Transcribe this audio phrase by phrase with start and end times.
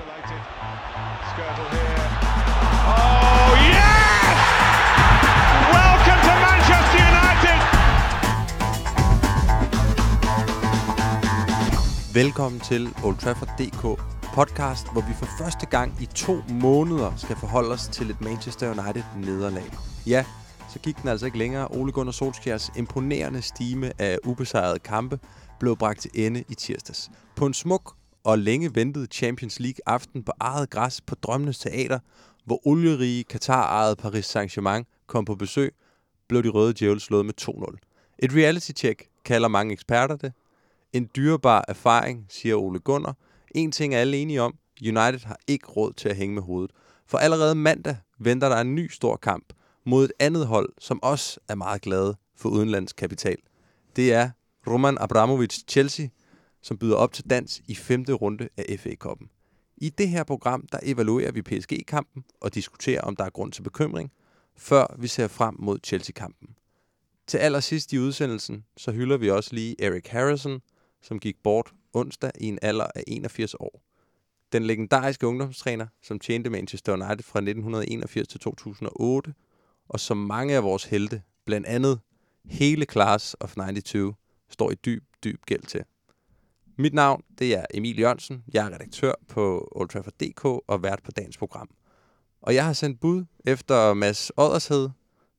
[0.00, 0.40] isolated.
[1.30, 2.04] Skirtle here.
[2.96, 4.36] Oh, yes!
[5.76, 7.58] Welcome to Manchester United!
[12.14, 13.82] Velkommen til Old Trafford DK
[14.34, 18.70] podcast, hvor vi for første gang i to måneder skal forholde os til et Manchester
[18.70, 19.72] United nederlag.
[20.06, 20.24] Ja,
[20.68, 21.68] så gik den altså ikke længere.
[21.70, 25.18] Ole Gunnar Solskjærs imponerende stime af ubesejrede kampe
[25.58, 27.10] blev bragt til ende i tirsdags.
[27.36, 31.98] På en smuk og længe ventede Champions League aften på eget græs på Drømmenes Teater,
[32.44, 35.74] hvor olierige Katar-ejede Paris Saint-Germain kom på besøg,
[36.28, 38.16] blev de røde djævle slået med 2-0.
[38.18, 40.32] Et reality check kalder mange eksperter det.
[40.92, 43.16] En dyrebar erfaring, siger Ole Gunnar.
[43.54, 44.54] En ting er alle enige om.
[44.82, 46.70] United har ikke råd til at hænge med hovedet.
[47.06, 49.52] For allerede mandag venter der en ny stor kamp
[49.86, 53.36] mod et andet hold, som også er meget glade for udenlandsk kapital.
[53.96, 54.30] Det er
[54.66, 56.06] Roman Abramovic Chelsea,
[56.62, 59.30] som byder op til dans i femte runde af FA-koppen.
[59.76, 63.62] I det her program, der evaluerer vi PSG-kampen og diskuterer, om der er grund til
[63.62, 64.12] bekymring,
[64.56, 66.48] før vi ser frem mod Chelsea-kampen.
[67.26, 70.60] Til allersidst i udsendelsen, så hylder vi også lige Eric Harrison,
[71.02, 73.82] som gik bort onsdag i en alder af 81 år.
[74.52, 79.34] Den legendariske ungdomstræner, som tjente Manchester United fra 1981 til 2008,
[79.88, 82.00] og som mange af vores helte, blandt andet
[82.44, 84.16] hele Class of 92,
[84.48, 85.84] står i dyb, dyb gæld til.
[86.80, 88.44] Mit navn, det er Emil Jørgensen.
[88.52, 91.70] Jeg er redaktør på Old Trafford.dk og vært på dagens program.
[92.42, 94.88] Og jeg har sendt bud efter Mads Oddershed,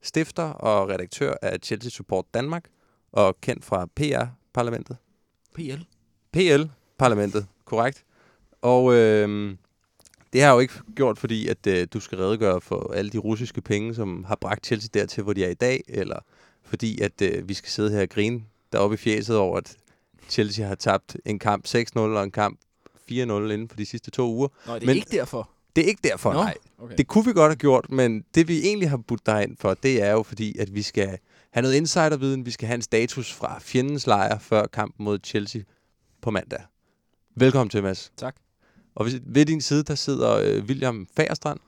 [0.02, 2.66] stifter og redaktør af Chelsea Support Danmark,
[3.12, 4.98] og kendt fra PR-parlamentet.
[5.56, 5.82] PL.
[6.32, 8.06] PL-parlamentet, korrekt.
[8.62, 9.56] Og øh,
[10.34, 13.18] det har jeg jo ikke gjort, fordi at øh, du skal redegøre for alle de
[13.18, 16.20] russiske penge, som har bragt Chelsea dertil, hvor de er i dag, eller
[16.64, 19.78] fordi at øh, vi skal sidde her og grine deroppe i fjeset over, at
[20.30, 22.60] Chelsea har tabt en kamp 6-0 og en kamp
[23.12, 24.48] 4-0 inden for de sidste to uger.
[24.68, 25.50] Nå, det er Men- ikke derfor.
[25.76, 26.54] Det er ikke derfor, Nå, nej.
[26.80, 26.96] okay.
[26.98, 29.74] Det kunne vi godt have gjort, men det vi egentlig har budt dig ind for,
[29.74, 31.18] det er jo fordi, at vi skal
[31.52, 32.46] have noget insiderviden.
[32.46, 35.62] Vi skal have en status fra fjendens lejr før kampen mod Chelsea
[36.22, 36.60] på mandag.
[37.36, 38.12] Velkommen til, Mads.
[38.18, 38.36] Tak.
[38.96, 41.60] Og ved, ved din side, der sidder øh, William Fagerstrand.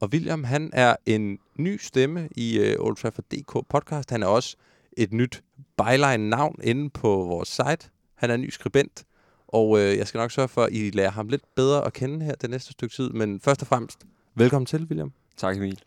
[0.00, 4.10] Og William, han er en ny stemme i øh, Old Trafford.dk podcast.
[4.10, 4.56] Han er også
[4.96, 5.42] et nyt
[5.76, 7.90] byline-navn inde på vores site.
[8.14, 9.04] Han er ny skribent.
[9.48, 12.24] Og øh, jeg skal nok sørge for, at I lærer ham lidt bedre at kende
[12.24, 13.10] her det næste stykke tid.
[13.10, 13.98] Men først og fremmest,
[14.34, 15.12] velkommen til, William.
[15.36, 15.80] Tak Emil.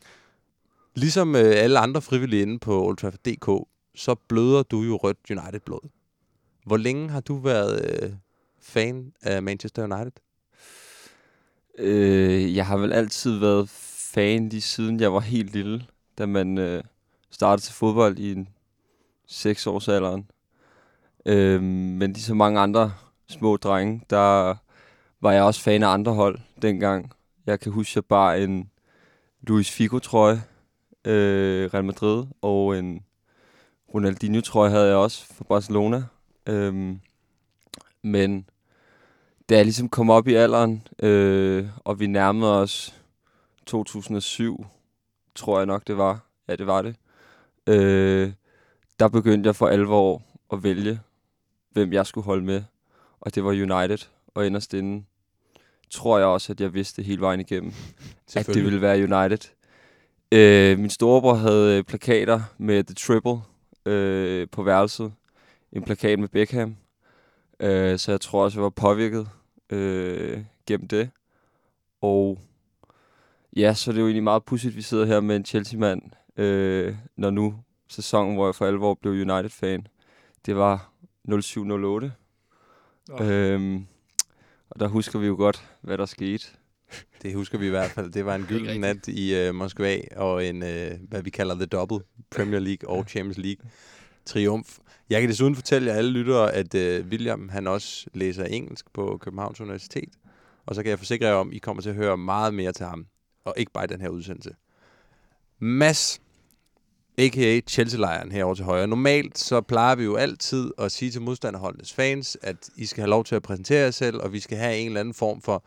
[0.95, 5.89] Ligesom øh, alle andre frivillige inde på Old Trafford.dk, så bløder du jo rødt United-blod.
[6.65, 8.09] Hvor længe har du været øh,
[8.61, 10.11] fan af Manchester United?
[11.77, 13.69] Øh, jeg har vel altid været
[14.13, 15.85] fan lige siden jeg var helt lille,
[16.17, 16.83] da man øh,
[17.31, 18.47] startede til fodbold i en
[19.33, 20.29] 6 års alderen.
[21.25, 22.93] Øh, men ligesom mange andre
[23.27, 24.55] små drenge, der
[25.21, 27.11] var jeg også fan af andre hold dengang.
[27.45, 28.69] Jeg kan huske, jeg bare en
[29.41, 30.43] Luis Figo-trøje,
[31.05, 33.05] øh, Real Madrid, og en
[33.93, 36.03] Ronaldinho-trøje havde jeg også fra Barcelona.
[36.47, 36.99] Øhm,
[38.01, 38.49] men
[39.49, 42.95] da jeg ligesom kom op i alderen, øh, og vi nærmede os
[43.65, 44.65] 2007,
[45.35, 46.19] tror jeg nok det var.
[46.47, 46.95] Ja, det var det.
[47.67, 48.33] Øh,
[49.03, 50.21] der begyndte jeg for alvor
[50.53, 50.99] at vælge,
[51.71, 52.63] hvem jeg skulle holde med.
[53.21, 54.07] Og det var United.
[54.35, 55.05] Og inderst inde
[55.89, 57.73] tror jeg også, at jeg vidste hele vejen igennem,
[58.35, 59.49] at det ville være United.
[60.31, 63.41] Øh, min storebror havde øh, plakater med The Triple
[63.85, 65.13] øh, på værelset.
[65.71, 66.75] En plakat med Beckham.
[67.59, 69.29] Øh, så jeg tror også, jeg var påvirket
[69.69, 71.09] øh, gennem det.
[72.01, 72.39] Og
[73.55, 76.01] ja, så er det jo egentlig meget pudsigt, at vi sidder her med en Chelsea-mand,
[76.37, 77.55] øh, når nu
[77.93, 79.87] sæsonen, hvor jeg for alvor blev United-fan,
[80.45, 80.93] det var
[81.29, 81.33] 07-08.
[83.11, 83.27] Åh.
[83.29, 83.85] Øhm,
[84.69, 86.47] og der husker vi jo godt, hvad der skete.
[87.21, 88.11] Det husker vi i hvert fald.
[88.11, 91.65] Det var en gylden nat i øh, Moskva, og en, øh, hvad vi kalder The
[91.65, 91.99] Double,
[92.31, 93.69] Premier League og Champions League
[94.25, 94.77] triumf.
[95.09, 99.17] Jeg kan desuden fortælle jer alle lyttere, at øh, William han også læser engelsk på
[99.21, 100.13] Københavns Universitet.
[100.65, 102.71] Og så kan jeg forsikre jer om, at I kommer til at høre meget mere
[102.71, 103.05] til ham.
[103.45, 104.55] Og ikke bare i den her udsendelse.
[105.59, 106.21] Mads,
[107.17, 107.59] a.k.a.
[107.67, 108.87] Chelsea-lejren herovre til højre.
[108.87, 113.09] Normalt så plejer vi jo altid at sige til modstanderholdenes fans, at I skal have
[113.09, 115.63] lov til at præsentere jer selv, og vi skal have en eller anden form for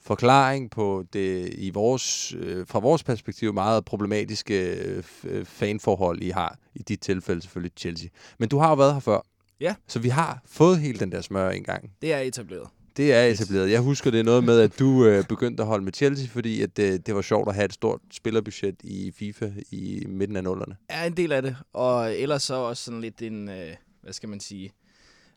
[0.00, 4.74] forklaring på det i vores, øh, fra vores perspektiv meget problematiske
[5.24, 6.58] øh, fanforhold, I har.
[6.74, 8.08] I dit tilfælde selvfølgelig Chelsea.
[8.38, 9.20] Men du har jo været her før.
[9.60, 9.74] Ja.
[9.86, 11.90] Så vi har fået hele den der smør engang.
[12.02, 12.68] Det er etableret.
[12.98, 13.70] Det er etableret.
[13.70, 16.62] Jeg husker, det er noget med, at du øh, begyndte at holde med Chelsea, fordi
[16.62, 20.44] at, øh, det var sjovt at have et stort spillerbudget i FIFA i midten af
[20.44, 20.76] nullerne.
[20.88, 21.56] Er en del af det.
[21.72, 24.72] Og ellers så også sådan lidt en, øh, hvad skal man sige,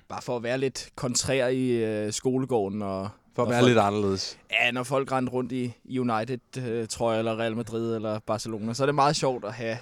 [0.09, 3.79] bare for at være lidt kontrær i øh, skolegården og For at være folk- lidt
[3.79, 4.39] anderledes.
[4.51, 8.85] Ja, når folk rendte rundt i i United-trøje, eller Real Madrid, eller Barcelona, så er
[8.85, 9.77] det meget sjovt at have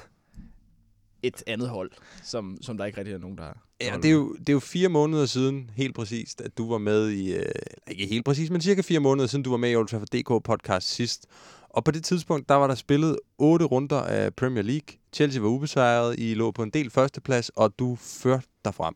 [1.24, 1.92] et andet hold,
[2.24, 3.69] som, som der ikke rigtig er nogen, der har.
[3.82, 6.78] Ja, det er, jo, det er jo fire måneder siden, helt præcist, at du var
[6.78, 7.34] med i...
[7.34, 7.46] Øh,
[7.88, 10.44] ikke helt præcis, men cirka fire måneder siden, du var med i Old Trafford DK
[10.44, 11.26] podcast sidst.
[11.70, 14.98] Og på det tidspunkt, der var der spillet otte runder af Premier League.
[15.14, 18.94] Chelsea var ubesejret, I lå på en del førsteplads, og du førte dig frem.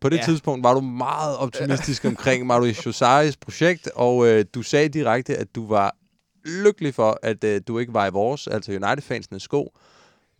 [0.00, 0.22] På det ja.
[0.24, 5.54] Tidspunkt var du meget optimistisk omkring Mauricio Sarris projekt, og øh, du sagde direkte, at
[5.54, 5.96] du var
[6.44, 9.72] lykkelig for, at øh, du ikke var i vores, altså United-fansenes sko,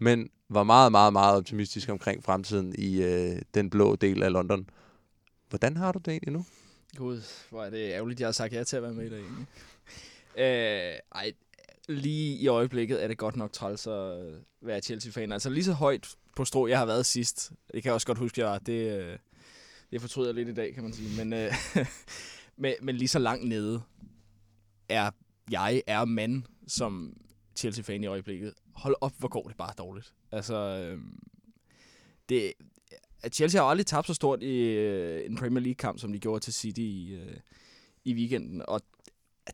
[0.00, 4.70] men var meget, meget, meget optimistisk omkring fremtiden i øh, den blå del af London.
[5.48, 6.44] Hvordan har du det egentlig nu?
[6.96, 9.20] Gud, hvor er det ærgerligt, jeg har sagt ja til at være med i dag.
[9.20, 9.46] egentlig.
[10.36, 11.32] Øh, ej,
[11.88, 15.32] lige i øjeblikket er det godt nok træls at øh, være Chelsea-fan.
[15.32, 17.52] Altså lige så højt på strå, jeg har været sidst.
[17.72, 18.58] Det kan jeg også godt huske, jeg var.
[18.58, 19.18] Det, øh,
[19.90, 21.24] det fortryder jeg lidt i dag, kan man sige.
[21.24, 21.54] Men, øh,
[22.62, 23.82] men, men lige så langt nede
[24.88, 25.10] er
[25.50, 27.16] jeg er mand som
[27.56, 28.54] Chelsea-fan i øjeblikket.
[28.78, 30.14] Hold op, hvor går det bare dårligt.
[30.32, 31.00] Altså, øh,
[32.28, 32.52] det,
[33.22, 36.18] at Chelsea har jo aldrig tabt så stort i øh, en Premier League-kamp, som de
[36.18, 37.36] gjorde til City i, øh,
[38.04, 38.62] i weekenden.
[38.68, 38.80] Og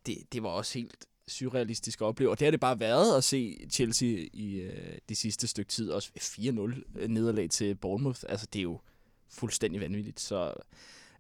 [0.07, 2.31] det, det var også helt surrealistisk at opleve.
[2.31, 5.91] Og det har det bare været at se Chelsea i øh, det sidste stykke tid.
[5.91, 8.21] Også 4-0 øh, nederlag til Bournemouth.
[8.29, 8.81] Altså, det er jo
[9.29, 10.21] fuldstændig vanvittigt.
[10.21, 10.55] Så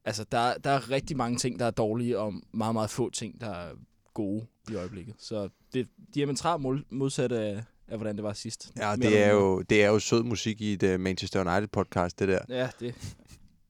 [0.05, 3.41] altså, der, der er rigtig mange ting, der er dårlige, og meget, meget få ting,
[3.41, 3.75] der er
[4.15, 5.15] gode i øjeblikket.
[5.19, 5.85] Så det er
[6.15, 8.73] diametralt modsatte modsat af, af, hvordan det var sidst.
[8.77, 12.29] Ja, det er, jo, det er jo sød musik i et uh, Manchester United-podcast, det
[12.29, 12.39] der.
[12.49, 12.95] Ja, det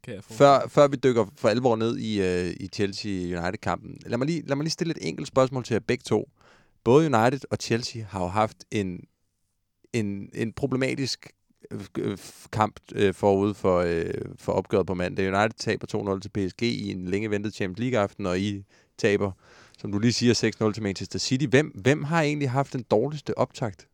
[0.03, 0.35] kan jeg få.
[0.35, 4.57] Før, før vi dykker for alvor ned i, uh, i Chelsea-United-kampen, lad mig, lige, lad
[4.57, 6.29] mig lige stille et enkelt spørgsmål til jer begge to.
[6.85, 9.01] Både United og Chelsea har jo haft en,
[9.93, 11.33] en, en problematisk
[11.71, 12.19] øh, øh,
[12.53, 15.35] kamp øh, forud for, øh, for opgøret på mandag.
[15.35, 18.65] United taber 2-0 til PSG i en længe ventet Champions League-aften, og I
[18.99, 19.33] taber,
[19.79, 21.47] som du lige siger, 6-0 til Manchester City.
[21.47, 23.89] Hvem, hvem har egentlig haft den dårligste optakt?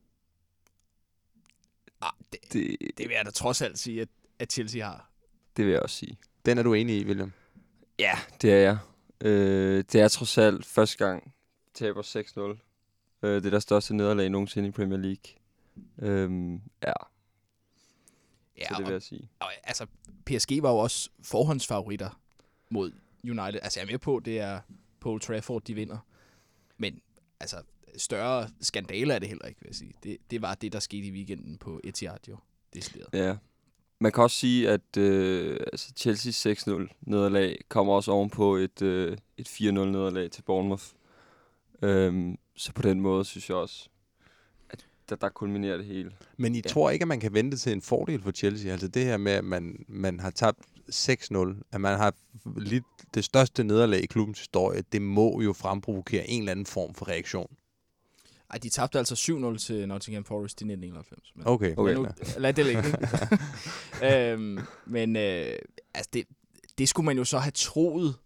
[2.00, 4.08] Ah, det, Det, det vil jeg da trods alt sige, at,
[4.38, 5.10] at Chelsea har.
[5.56, 6.18] det vil jeg også sige.
[6.46, 7.32] Den er du enig i, William?
[7.98, 8.78] Ja, det er jeg.
[9.20, 11.34] Øh, det er trods alt første gang,
[11.74, 12.58] taber 6-0.
[13.22, 15.34] Øh, det er der største nederlag nogensinde i Premier League.
[15.98, 16.52] Øh,
[16.82, 16.92] ja,
[18.58, 19.28] Ja, så det vil jeg sige.
[19.40, 19.86] og, altså,
[20.26, 22.20] PSG var jo også forhåndsfavoritter
[22.70, 22.92] mod
[23.24, 23.60] United.
[23.62, 24.60] Altså, jeg er med på, det er
[25.04, 25.98] Old Trafford, de vinder.
[26.78, 27.00] Men
[27.40, 27.56] altså,
[27.96, 29.92] større skandale er det heller ikke, vil jeg sige.
[30.02, 32.36] Det, det var det, der skete i weekenden på Etihad, jo.
[32.74, 33.08] Decideret.
[33.12, 33.36] Ja.
[34.00, 39.16] Man kan også sige, at øh, altså Chelsea 6-0 nederlag kommer også ovenpå et, øh,
[39.36, 40.84] et 4-0 nederlag til Bournemouth.
[41.82, 43.88] Øhm, så på den måde synes jeg også,
[44.70, 46.12] at der, der kulminerer det hele.
[46.36, 46.58] Men I.
[46.58, 46.68] Ja.
[46.68, 48.72] tror ikke, at man kan vente til en fordel for Chelsea?
[48.72, 50.58] Altså det her med, at man, man har tabt
[50.92, 52.14] 6-0, at man har
[52.56, 52.84] lidt
[53.14, 57.08] det største nederlag i klubbens historie, det må jo fremprovokere en eller anden form for
[57.08, 57.56] reaktion.
[58.50, 59.14] Ej, de tabte altså
[59.54, 61.32] 7-0 til Nottingham Forest i 1991.
[61.36, 61.76] Men, Okay.
[61.76, 61.94] Okay.
[61.94, 62.06] nu,
[62.38, 62.82] lad det ligge.
[64.32, 65.58] øhm, men øh,
[65.94, 66.24] altså det,
[66.78, 68.16] det skulle man jo så have troet.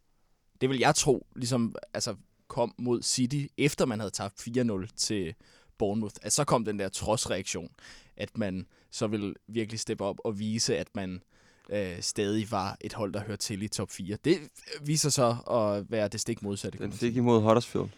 [0.60, 2.14] Det vil jeg tro, ligesom altså,
[2.48, 5.34] kom mod City, efter man havde tabt 4-0 til
[5.78, 6.14] Bournemouth.
[6.22, 7.70] At så kom den der trodsreaktion,
[8.16, 11.22] at man så ville virkelig steppe op og vise, at man
[11.70, 14.18] øh, stadig var et hold, der hørte til i top 4.
[14.24, 14.38] Det
[14.80, 16.78] viser så at være det stik modsatte.
[16.78, 17.12] Den sige.
[17.12, 17.88] imod Huddersfield.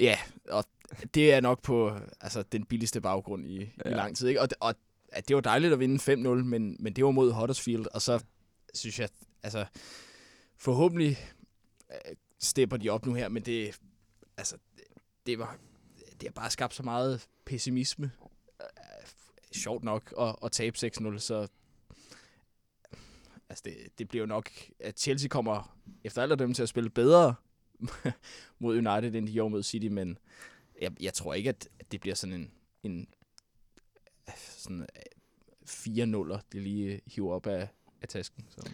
[0.00, 0.64] Ja, og
[1.14, 3.90] det er nok på altså, den billigste baggrund i, ja.
[3.90, 4.28] i lang tid.
[4.28, 4.40] Ikke?
[4.40, 4.74] Og, og
[5.08, 8.24] at det var dejligt at vinde 5-0, men, men det var mod Huddersfield, og så
[8.74, 9.08] synes jeg,
[9.42, 9.66] altså
[10.56, 11.18] forhåbentlig
[11.90, 13.80] øh, stepper de op nu her, men det,
[14.36, 14.56] altså,
[15.26, 15.58] det, var,
[16.12, 18.10] det har bare skabt så meget pessimisme.
[18.60, 18.66] Øh,
[19.52, 21.48] sjovt nok at, at tabe 6-0, så
[23.48, 24.50] altså det, det bliver jo nok,
[24.80, 27.34] at Chelsea kommer efter af dem til at spille bedre
[28.58, 30.18] mod United, end de gjorde mod City, men
[30.80, 32.50] jeg, jeg tror ikke, at, det bliver sådan en,
[32.82, 33.08] en
[34.28, 34.86] øh, sådan øh,
[35.66, 37.68] fire nuller, det lige hiver op af,
[38.02, 38.44] af tasken.
[38.48, 38.70] Så.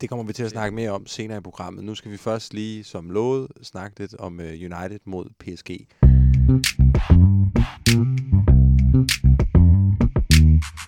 [0.00, 1.84] Det kommer vi til at snakke mere om senere i programmet.
[1.84, 5.88] Nu skal vi først lige, som lovet, snakke lidt om uh, United mod PSG.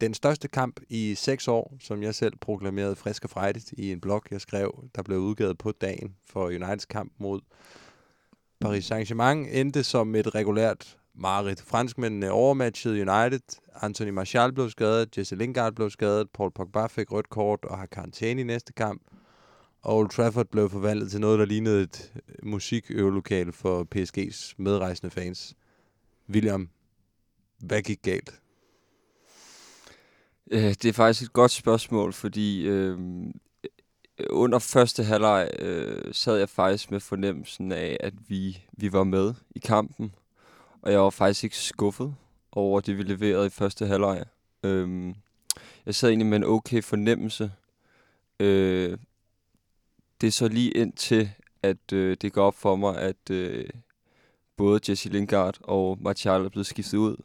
[0.00, 4.00] Den største kamp i seks år, som jeg selv proklamerede frisk og frejdigt i en
[4.00, 7.40] blog, jeg skrev, der blev udgivet på dagen for Uniteds kamp mod
[8.60, 11.62] Paris Saint-Germain, endte som et regulært mareridt.
[11.62, 13.60] Franskmændene overmatchede United.
[13.74, 17.86] Anthony Martial blev skadet, Jesse Lingard blev skadet, Paul Pogba fik rødt kort og har
[17.86, 19.02] karantæne i næste kamp.
[19.82, 22.12] Og Old Trafford blev forvandlet til noget, der lignede et
[22.42, 25.54] musikøvelokale for PSG's medrejsende fans.
[26.30, 26.68] William,
[27.58, 28.40] hvad gik galt?
[30.50, 32.98] Øh, det er faktisk et godt spørgsmål, fordi øh,
[34.18, 39.04] Øh, under første halvleg øh, sad jeg faktisk med fornemmelsen af, at vi, vi var
[39.04, 40.14] med i kampen.
[40.82, 42.14] Og jeg var faktisk ikke skuffet
[42.52, 44.24] over det, vi leverede i første halvleg.
[44.62, 45.14] Øhm,
[45.86, 47.52] jeg sad egentlig med en okay fornemmelse.
[48.40, 48.98] Øh,
[50.20, 51.30] det er så lige indtil,
[51.62, 53.68] at øh, det går op for mig, at øh,
[54.56, 57.16] både Jesse Lingard og Martial er blevet skiftet ud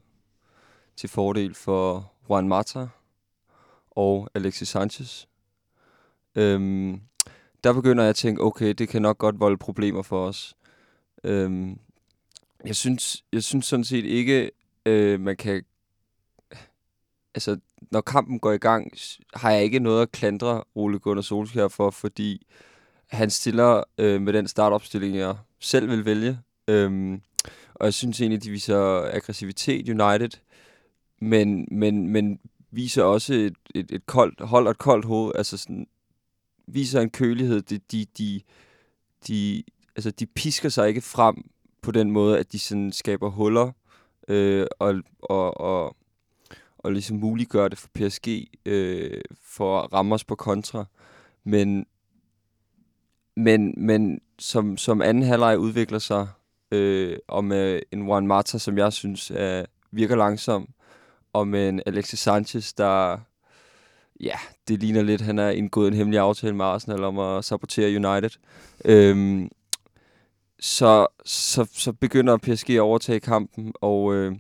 [0.96, 2.88] til fordel for Juan Mata
[3.92, 5.28] og Alexis Sanchez.
[6.36, 7.02] Øhm,
[7.64, 10.56] der begynder jeg at tænke, okay, det kan nok godt volde problemer for os.
[11.24, 11.80] Øhm,
[12.66, 14.52] jeg synes, jeg synes sådan set ikke,
[14.86, 15.64] øh, man kan...
[17.36, 17.58] Altså,
[17.92, 18.94] når kampen går i gang,
[19.34, 22.48] har jeg ikke noget at klandre Ole Gunnar Solskjaer for, fordi
[23.08, 26.40] han stiller øh, med den startopstilling, jeg selv vil vælge.
[26.68, 27.22] Øhm,
[27.74, 30.30] og jeg synes egentlig, de viser aggressivitet United,
[31.22, 32.40] men, men, men
[32.72, 35.32] viser også et, et, et koldt, hold og et koldt hoved.
[35.36, 35.88] Altså sådan,
[36.68, 37.62] viser en kølighed.
[37.62, 38.42] De, de, de,
[39.28, 39.64] de,
[39.96, 41.36] altså de pisker sig ikke frem
[41.82, 43.72] på den måde, at de sådan skaber huller
[44.28, 45.96] øh, og, og, og,
[46.78, 48.28] og ligesom muliggør det for PSG
[48.66, 50.86] øh, for at ramme os på kontra.
[51.44, 51.86] Men,
[53.36, 56.28] men, men som, som anden halvleg udvikler sig,
[56.72, 60.70] øh, og med en Juan Mata, som jeg synes er, virker langsom,
[61.34, 63.18] og med en Alexis Sanchez, der
[64.20, 68.06] ja, det ligner lidt, han er indgået en hemmelig aftale med Arsenal om at sabotere
[68.06, 68.30] United.
[68.86, 69.50] Øhm,
[70.60, 74.36] så, så, så begynder PSG at overtage kampen, og øh,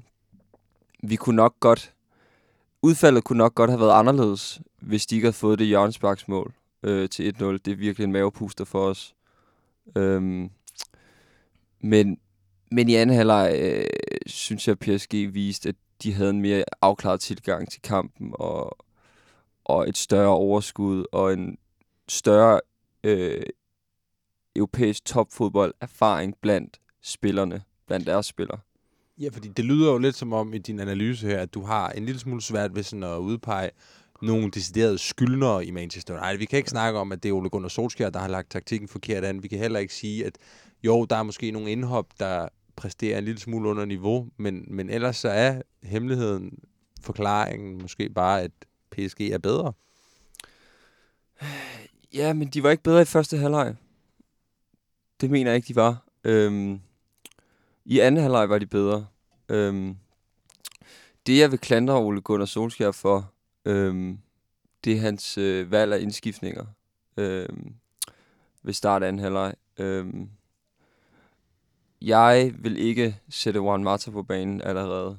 [1.03, 1.93] vi kunne nok godt,
[2.81, 6.53] udfaldet kunne nok godt have været anderledes, hvis de ikke havde fået det hjørnesparksmål
[6.83, 7.43] øh, til 1-0.
[7.43, 9.15] Det er virkelig en mavepuster for os.
[9.97, 10.49] Øhm,
[11.79, 12.17] men,
[12.71, 13.85] men i anden halvleg øh,
[14.25, 18.77] synes jeg, at PSG viste, at de havde en mere afklaret tilgang til kampen, og,
[19.65, 21.57] og et større overskud, og en
[22.07, 22.61] større
[23.03, 23.43] øh,
[24.55, 28.59] europæisk topfodbold erfaring blandt spillerne, blandt deres spillere.
[29.19, 31.89] Ja, fordi det lyder jo lidt som om i din analyse her, at du har
[31.89, 33.69] en lille smule svært ved sådan at udpege
[34.21, 36.37] nogle deciderede skyldnere i Manchester United.
[36.37, 38.87] Vi kan ikke snakke om, at det er Ole Gunnar Solskjaer, der har lagt taktikken
[38.87, 39.43] forkert an.
[39.43, 40.37] Vi kan heller ikke sige, at
[40.83, 44.89] jo, der er måske nogle indhop, der præsterer en lille smule under niveau, men, men
[44.89, 46.59] ellers så er hemmeligheden,
[47.01, 48.51] forklaringen måske bare, at
[48.93, 49.73] PSG er bedre.
[52.13, 53.75] Ja, men de var ikke bedre i første halvleg.
[55.21, 56.05] Det mener jeg ikke, de var.
[56.23, 56.81] Øhm,
[57.85, 59.07] I anden halvleg var de bedre.
[59.49, 59.97] Øhm,
[61.27, 63.31] det, jeg vil klandre Ole Gunnar Solskjaer for,
[63.65, 64.19] øhm,
[64.83, 66.65] det er hans øh, valg af indskiftninger
[67.17, 67.75] øhm,
[68.63, 69.53] ved start af anden halvleg.
[69.77, 70.29] Øhm,
[72.01, 75.17] jeg vil ikke sætte Juan Mata på banen allerede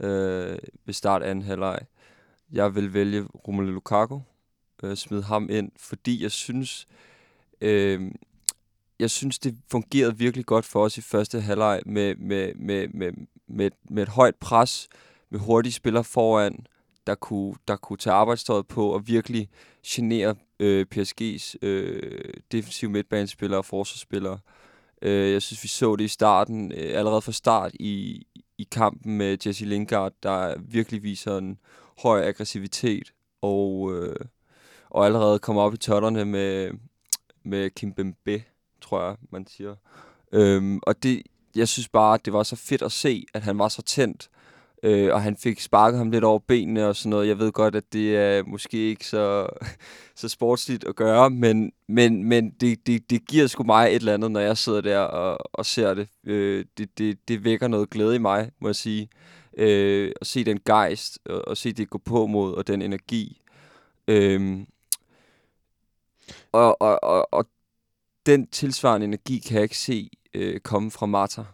[0.00, 1.78] øh, ved start af anden halvleg.
[2.52, 4.20] Jeg vil vælge Romelu Lukaku,
[4.82, 6.86] øh, smide ham ind, fordi jeg synes,
[7.60, 8.10] øh,
[8.98, 13.12] jeg synes, det fungerede virkelig godt for os i første halvleg med, med, med, med,
[13.48, 14.88] med, med et højt pres,
[15.30, 16.66] med hurtige spillere foran,
[17.06, 19.48] der kunne, der kunne tage arbejdstøjet på og virkelig
[19.86, 24.38] genere øh, PSG's øh, defensive midtbanespillere og forsvarsspillere.
[25.02, 28.26] Øh, jeg synes, vi så det i starten, øh, allerede fra start i,
[28.58, 31.58] i kampen med Jesse Lingard, der virkelig viser en
[32.02, 34.16] høj aggressivitet og, øh,
[34.90, 36.70] og allerede komme op i totterne med,
[37.44, 38.42] med Kim Bembe,
[38.80, 39.74] tror jeg, man siger.
[40.32, 41.22] Øhm, og det,
[41.56, 44.30] jeg synes bare, at det var så fedt at se, at han var så tændt,
[44.82, 47.28] øh, og han fik sparket ham lidt over benene og sådan noget.
[47.28, 49.46] Jeg ved godt, at det er måske ikke så,
[50.16, 54.14] så sportsligt at gøre, men, men, men det, det, det giver sgu mig et eller
[54.14, 56.08] andet, når jeg sidder der og, og ser det.
[56.26, 57.28] Øh, det, det.
[57.28, 59.08] Det vækker noget glæde i mig, må jeg sige.
[59.56, 63.42] Øh, at se den gejst, og, og se det gå på mod, og den energi.
[64.08, 64.60] Øh,
[66.52, 67.46] og, og, og, og
[68.26, 71.44] den tilsvarende energi kan jeg ikke se øh, komme fra Marta.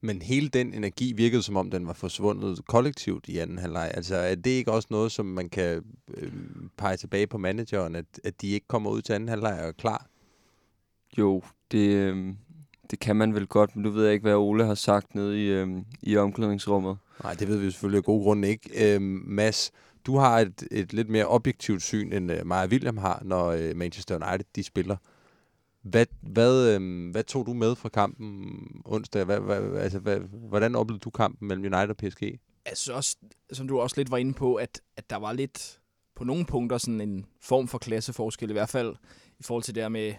[0.00, 3.90] Men hele den energi virkede, som om den var forsvundet kollektivt i anden halvleg.
[3.94, 6.32] Altså, er det ikke også noget, som man kan øh,
[6.76, 9.72] pege tilbage på manageren, at, at de ikke kommer ud til anden halvleg og er
[9.72, 10.06] klar?
[11.18, 12.34] Jo, det, øh,
[12.90, 15.44] det kan man vel godt, men nu ved jeg ikke, hvad Ole har sagt nede
[15.44, 15.68] i, øh,
[16.02, 16.98] i omklædningsrummet.
[17.22, 18.94] Nej, det ved vi selvfølgelig af gode grunde ikke.
[18.94, 19.72] Øh, Mads,
[20.06, 23.76] du har et, et lidt mere objektivt syn, end uh, Maja William har, når uh,
[23.76, 24.96] Manchester United de spiller.
[25.82, 29.24] Hvad, hvad, øh, hvad tog du med fra kampen onsdag?
[29.24, 32.22] Hvad, hvad, altså, hvad, hvordan oplevede du kampen mellem United og PSG?
[32.68, 33.16] Jeg synes også,
[33.52, 35.80] som du også lidt var inde på, at, at der var lidt
[36.16, 38.94] på nogle punkter sådan en form for klasseforskel, i hvert fald
[39.38, 40.14] i forhold til det der med,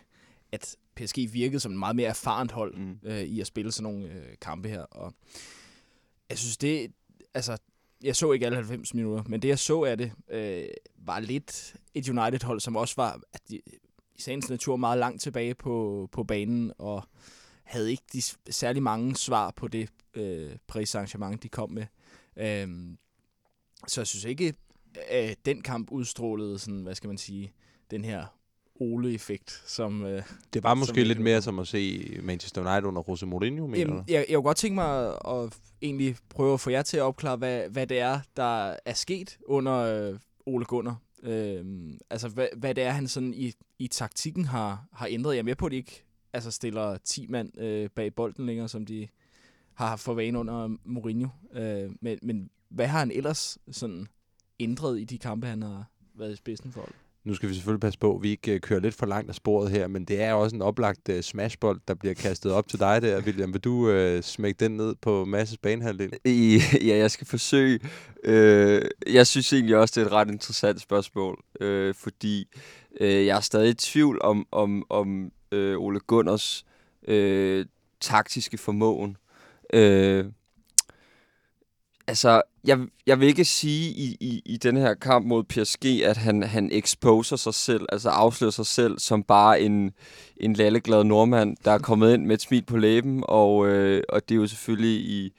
[0.51, 2.99] at PSG virkede som en meget mere erfarent hold mm.
[3.03, 4.81] øh, i at spille sådan nogle øh, kampe her.
[4.81, 5.13] Og
[6.29, 6.91] jeg synes, det,
[7.33, 7.57] altså,
[8.03, 11.75] jeg så ikke alle 90 minutter, men det jeg så af det, øh, var lidt
[11.93, 13.61] et United-hold, som også var at de,
[14.15, 17.03] i sagens natur meget langt tilbage på, på banen, og
[17.63, 21.85] havde ikke de særlig mange svar på det øh, præsarrangement, de kom med.
[22.37, 22.97] Øhm,
[23.87, 24.53] så jeg synes ikke,
[25.09, 27.53] at den kamp udstrålede sådan, hvad skal man sige,
[27.91, 28.36] den her
[28.79, 30.05] Ole-effekt, som...
[30.05, 33.67] Øh, Det var måske vi lidt mere som at se Manchester United under Jose Mourinho,
[33.67, 36.97] mener Jamen, jeg, jeg kunne godt tænke mig at, egentlig prøve at få jer til
[36.97, 40.95] at opklare, hvad, hvad det er, der er sket under øh, Ole Gunnar.
[41.23, 45.33] Øhm, altså, hvad, hvad det er, han sådan i, i taktikken har, har ændret.
[45.33, 46.03] Jeg er med på, at de ikke
[46.33, 49.07] altså, stiller 10 mand øh, bag bolden længere, som de
[49.73, 51.27] har haft for vane under Mourinho.
[51.53, 54.07] Øh, men, men hvad har han ellers sådan
[54.59, 56.89] ændret i de kampe, han har været i spidsen for?
[57.27, 59.35] Nu skal vi selvfølgelig passe på, at vi ikke øh, kører lidt for langt af
[59.35, 62.79] sporet her, men det er også en oplagt uh, smashbold, der bliver kastet op til
[62.79, 63.53] dig der, William.
[63.53, 66.13] Vil du uh, smække den ned på Masses banehalvdel?
[66.25, 67.79] I, ja, jeg skal forsøge.
[68.23, 72.47] Øh, jeg synes egentlig også, det er et ret interessant spørgsmål, øh, fordi
[73.01, 76.65] øh, jeg er stadig i tvivl om, om, om øh, Ole Gunners
[77.07, 77.65] øh,
[78.01, 79.17] taktiske formåen.
[79.73, 80.25] Øh,
[82.07, 86.17] altså, jeg, jeg vil ikke sige i, i, i den her kamp mod PSG, at
[86.17, 89.91] han, han exposer sig selv, altså afslører sig selv som bare en,
[90.37, 94.29] en lalleglad nordmand, der er kommet ind med et smil på læben, og, øh, og
[94.29, 95.33] det er jo selvfølgelig i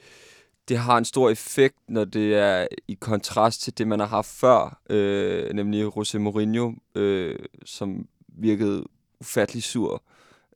[0.69, 4.29] det har en stor effekt, når det er i kontrast til det, man har haft
[4.29, 8.85] før, øh, nemlig José Mourinho, øh, som virkede
[9.21, 10.03] ufattelig sur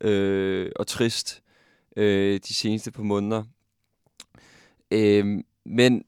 [0.01, 1.43] øh, og trist
[1.97, 3.45] øh, de seneste par måneder.
[4.91, 6.05] Øh, men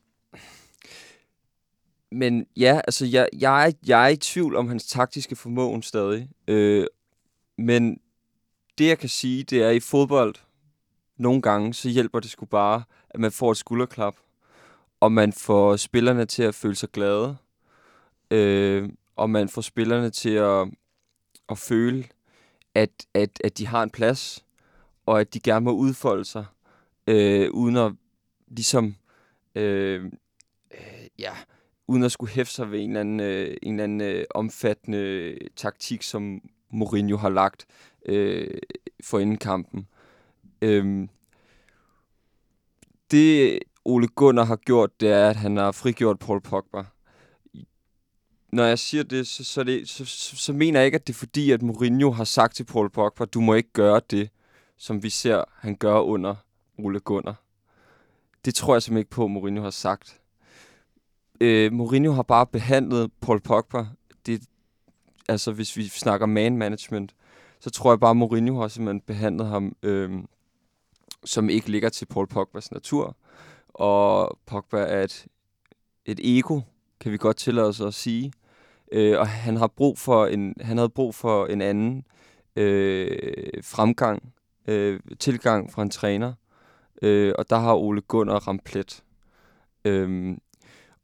[2.11, 6.28] men ja, altså jeg, jeg, er, jeg er i tvivl om hans taktiske formåen stadig.
[6.49, 6.87] Øh,
[7.58, 8.00] men
[8.78, 10.34] det jeg kan sige, det er i fodbold,
[11.16, 14.16] nogle gange, så hjælper det sgu bare, at man får et skulderklap,
[15.00, 17.37] og man får spillerne til at føle sig glade,
[18.30, 20.68] øh, og man får spillerne til at,
[21.49, 22.04] at føle,
[22.75, 24.44] at, at, at de har en plads,
[25.06, 26.45] og at de gerne må udfolde sig,
[27.06, 27.93] øh, uden at
[28.49, 28.97] ligesom,
[29.54, 30.04] Øh,
[30.71, 31.32] øh, ja,
[31.86, 34.99] uden at skulle hæfte sig ved en eller anden, øh, en eller anden øh, omfattende
[34.99, 36.40] øh, taktik, som
[36.71, 37.67] Mourinho har lagt
[38.06, 38.58] øh,
[39.04, 39.88] for inden kampen.
[40.62, 41.08] Øh,
[43.10, 46.84] det Ole Gunnar har gjort, det er, at han har frigjort Paul Pogba.
[48.52, 51.12] Når jeg siger det, så, så, det, så, så, så mener jeg ikke, at det
[51.12, 54.30] er fordi, at Mourinho har sagt til Paul Pogba, du må ikke gøre det,
[54.76, 56.34] som vi ser, han gør under
[56.78, 57.44] Ole Gunnar.
[58.45, 60.21] Det tror jeg simpelthen ikke på, at Mourinho har sagt.
[61.41, 63.87] Øh, Mourinho har bare behandlet Paul Pogba.
[64.26, 64.43] Det,
[65.28, 67.15] altså, hvis vi snakker man management,
[67.61, 70.13] så tror jeg bare, at Mourinho har simpelthen behandlet ham, øh,
[71.25, 73.17] som ikke ligger til Paul Pogbas natur.
[73.69, 75.26] Og Pogba er et,
[76.04, 76.61] et ego,
[77.00, 78.33] kan vi godt tillade os at sige.
[78.93, 82.04] Øh, og han har brug for en, han havde brug for en anden
[82.57, 84.33] øh, fremgang,
[84.69, 86.33] øh, tilgang fra en træner.
[87.02, 89.02] Øh, og der har Ole Gunnar Ramplet.
[89.85, 90.39] Øhm,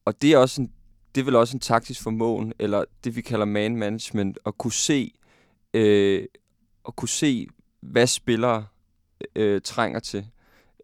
[0.05, 0.72] og det er også en,
[1.14, 4.72] det er vel også en taktisk formåen, eller det vi kalder man management, at kunne
[4.72, 5.12] se,
[5.74, 6.24] øh,
[6.88, 7.46] at kunne se,
[7.81, 8.66] hvad spillere
[9.37, 10.26] øh, trænger til.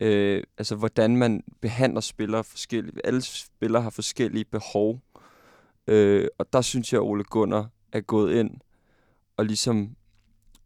[0.01, 3.01] Øh, altså, hvordan man behandler spillere forskelligt.
[3.05, 5.01] Alle spillere har forskellige behov.
[5.87, 8.51] Øh, og der synes jeg, at Ole Gunnar er gået ind
[9.37, 9.97] og ligesom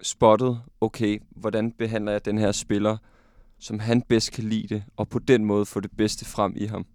[0.03, 2.97] spottet, okay, hvordan behandler jeg den her spiller,
[3.61, 6.67] som han bedst kan lide det, og på den måde få det bedste frem i
[6.67, 6.87] ham.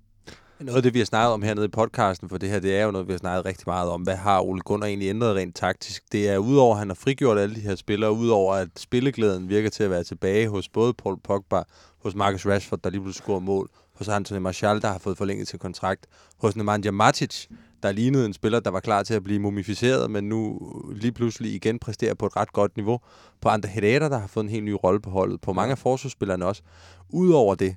[0.59, 2.83] Noget af det, vi har snakket om hernede i podcasten, for det her, det er
[2.83, 4.01] jo noget, vi har snakket rigtig meget om.
[4.01, 6.03] Hvad har Ole Gunnar egentlig ændret rent taktisk?
[6.11, 9.69] Det er udover, at han har frigjort alle de her spillere, udover at spilleglæden virker
[9.69, 11.63] til at være tilbage hos både Paul Pogba,
[12.03, 15.47] hos Marcus Rashford, der lige pludselig scorer mål, hos Anthony Martial, der har fået forlænget
[15.47, 17.47] til kontrakt, hos Nemanja Matic,
[17.83, 20.59] der lignede en spiller, der var klar til at blive mumificeret, men nu
[20.95, 22.99] lige pludselig igen præsterer på et ret godt niveau.
[23.41, 25.41] På Ander Herrera, der har fået en helt ny rolle på holdet.
[25.41, 26.61] På mange af forsvarsspillerne også.
[27.09, 27.75] Udover det,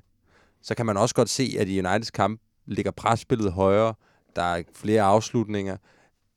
[0.61, 3.93] så kan man også godt se, at i Uniteds kamp ligger presspillet højere.
[4.35, 5.77] Der er flere afslutninger.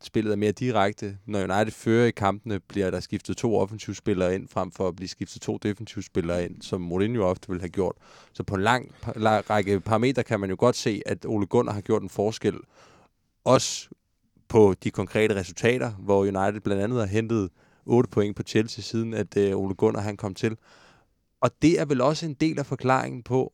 [0.02, 1.18] Spillet er mere direkte.
[1.26, 5.08] Når United fører i kampene, bliver der skiftet to offensivspillere ind, frem for at blive
[5.08, 7.94] skiftet to defensivspillere ind, som Mourinho ofte ville have gjort.
[8.32, 11.72] Så på en lang, lang række parametre kan man jo godt se, at Ole Gunnar
[11.72, 12.54] har gjort en forskel.
[13.44, 13.88] Også
[14.48, 17.50] på de konkrete resultater, hvor United blandt andet har hentet
[17.86, 20.56] 8 point på Chelsea, siden at øh, Ole Gunnar han kom til.
[21.40, 23.52] Og det er vel også en del af forklaringen på,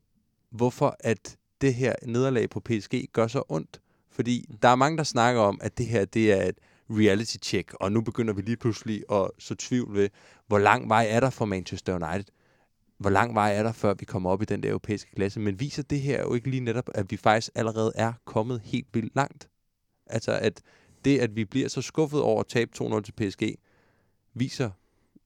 [0.50, 3.80] hvorfor at det her nederlag på PSG gør så ondt.
[4.10, 6.58] Fordi der er mange, der snakker om, at det her det er et
[6.90, 10.08] reality check, og nu begynder vi lige pludselig at så tvivl ved,
[10.46, 12.24] hvor lang vej er der for Manchester United.
[12.98, 15.40] hvor lang vej er der, før vi kommer op i den der europæiske klasse.
[15.40, 18.86] Men viser det her jo ikke lige netop, at vi faktisk allerede er kommet helt
[18.92, 19.48] vildt langt?
[20.10, 20.60] Altså, at
[21.04, 23.42] det, at vi bliver så skuffet over at tabe 2-0 til PSG,
[24.34, 24.70] viser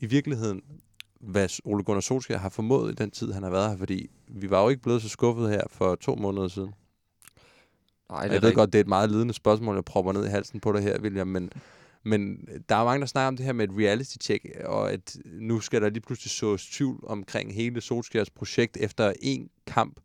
[0.00, 0.62] i virkeligheden,
[1.20, 3.76] hvad Ole Gunnar Solskjaer har formået i den tid, han har været her.
[3.76, 6.74] Fordi vi var jo ikke blevet så skuffet her for to måneder siden.
[8.10, 8.54] Nej, Jeg ved rigtigt.
[8.54, 11.00] godt, det er et meget lidende spørgsmål, jeg propper ned i halsen på dig her,
[11.00, 11.50] William, men,
[12.02, 15.16] men der er mange, der snakker om det her med et reality check, og at
[15.24, 20.00] nu skal der lige pludselig sås tvivl omkring hele Solskjaers projekt efter en kamp.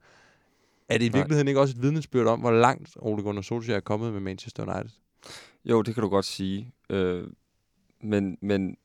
[0.89, 1.19] Er det i Nej.
[1.19, 4.63] virkeligheden ikke også et vidnesbyrd om, hvor langt Ole Gunnar Solskjaer er kommet med Manchester
[4.63, 4.99] United?
[5.65, 6.71] Jo, det kan du godt sige.
[6.89, 7.27] Øh,
[8.01, 8.77] men men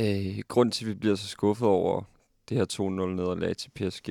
[0.00, 2.02] øh, grund til, at vi bliver så skuffet over
[2.48, 4.08] det her 2-0-nederlag til PSG,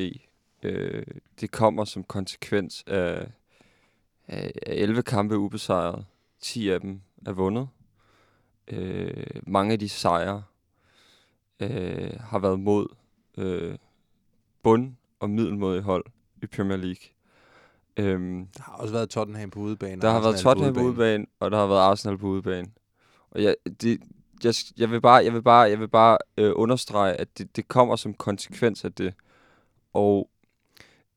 [0.63, 1.03] øh,
[1.41, 3.27] det kommer som konsekvens af,
[4.27, 6.05] af, af 11 kampe ubesejret.
[6.41, 7.69] 10 af dem er vundet.
[8.67, 10.43] Øh, mange af de sejre
[11.59, 12.87] øh, har været mod
[13.37, 13.77] øh,
[14.63, 16.05] bund- og middelmådige hold
[16.43, 17.03] i Premier League.
[17.97, 20.01] Øhm, Der har også været Tottenham på udebane.
[20.01, 22.67] der har været Arsenal Tottenham på udebane, og der har været Arsenal på udebane.
[23.31, 23.99] Og jeg, det,
[24.43, 27.67] jeg, jeg vil bare, jeg vil bare, jeg vil bare øh, understrege, at det, det
[27.67, 29.13] kommer som konsekvens af det.
[29.93, 30.29] Og,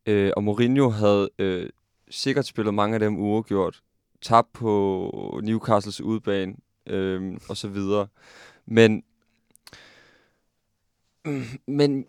[0.07, 1.71] øh, og Mourinho havde øh,
[2.11, 3.83] sikkert spillet mange af dem uafgjort,
[4.23, 6.55] tabt på Newcastles udebane
[6.87, 8.07] øh, og så videre.
[8.67, 9.03] Men
[11.67, 12.07] men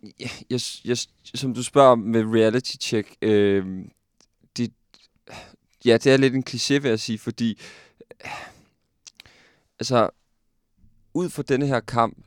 [0.49, 3.85] jeg, jeg, som du spørger med reality check, øh,
[4.57, 4.73] det,
[5.85, 7.59] ja, det er lidt en kliché, vil jeg sige, fordi
[8.25, 8.31] øh,
[9.79, 10.09] altså,
[11.13, 12.17] ud fra denne her kamp,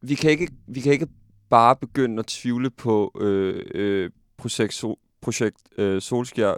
[0.00, 1.08] vi kan ikke, vi kan ikke
[1.48, 6.56] bare begynde at tvivle på øh, øh, projekt, Sol, projekt øh, Solskjaer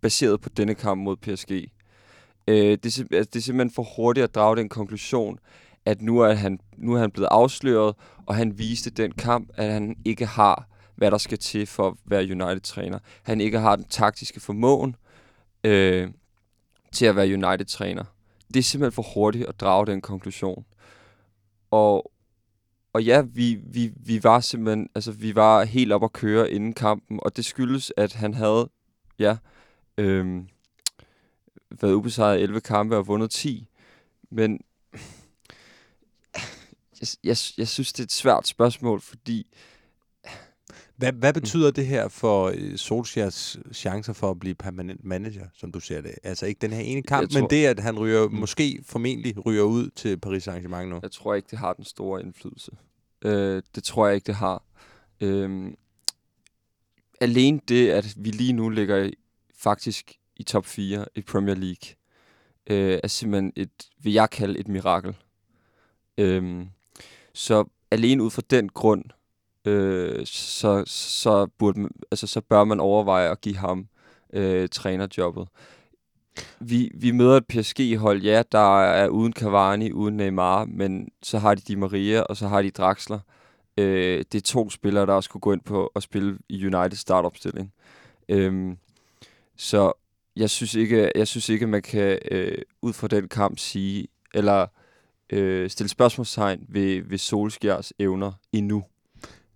[0.00, 1.50] baseret på denne kamp mod PSG.
[2.48, 5.38] Øh, det, er, altså, det er simpelthen for hurtigt at drage den konklusion,
[5.84, 7.94] at nu er han, nu er han blevet afsløret,
[8.26, 11.94] og han viste den kamp, at han ikke har, hvad der skal til for at
[12.04, 12.98] være United-træner.
[13.22, 14.96] Han ikke har den taktiske formåen
[15.64, 16.10] øh,
[16.92, 18.04] til at være United-træner.
[18.48, 20.64] Det er simpelthen for hurtigt at drage den konklusion.
[21.70, 22.12] Og,
[22.92, 26.72] og ja, vi, vi, vi var simpelthen, altså vi var helt op at køre inden
[26.72, 28.70] kampen, og det skyldes, at han havde,
[29.18, 29.36] ja,
[29.98, 30.42] øh,
[31.80, 33.66] været ubesejret 11 kampe og vundet 10.
[34.30, 34.60] Men
[37.00, 39.46] jeg, jeg, jeg synes, det er et svært spørgsmål, fordi
[40.96, 45.72] Hvad, hvad betyder det her for øh, Solskjaers chancer for at blive permanent manager, som
[45.72, 46.14] du ser det?
[46.22, 48.34] Altså ikke den her ene kamp, Jeg tror- men det, at han ryger, Mm.
[48.34, 50.98] måske formentlig ryger ud til Paris Saint-Germain nu.
[51.02, 52.70] Jeg tror ikke, det har den store indflydelse.
[53.22, 54.64] Øh, det tror jeg ikke, det har.
[55.20, 55.72] Øh,
[57.20, 59.14] alene det, at vi lige nu ligger i,
[59.58, 61.94] faktisk i top 4 i Premier League,
[62.70, 63.70] øh, er simpelthen et,
[64.02, 65.16] vil jeg kalde et mirakel.
[66.18, 66.66] Øh,
[67.34, 69.04] så alene ud fra den grund,
[69.64, 73.88] øh, så, så, burde man, altså, så bør man overveje at give ham
[74.32, 75.48] øh, trænerjobbet.
[76.60, 81.54] Vi, vi møder et PSG-hold, ja, der er uden Cavani, uden Neymar, men så har
[81.54, 83.18] de Di Maria, og så har de Draxler.
[83.76, 86.96] Øh, det er to spillere, der også skulle gå ind på at spille i United
[86.96, 87.72] startopstilling.
[88.28, 88.78] Øhm,
[89.56, 89.92] så
[90.36, 94.66] jeg synes ikke, jeg synes ikke, man kan øh, ud fra den kamp sige, eller
[95.32, 98.84] øh, stille spørgsmålstegn ved, ved Solskjærs evner endnu.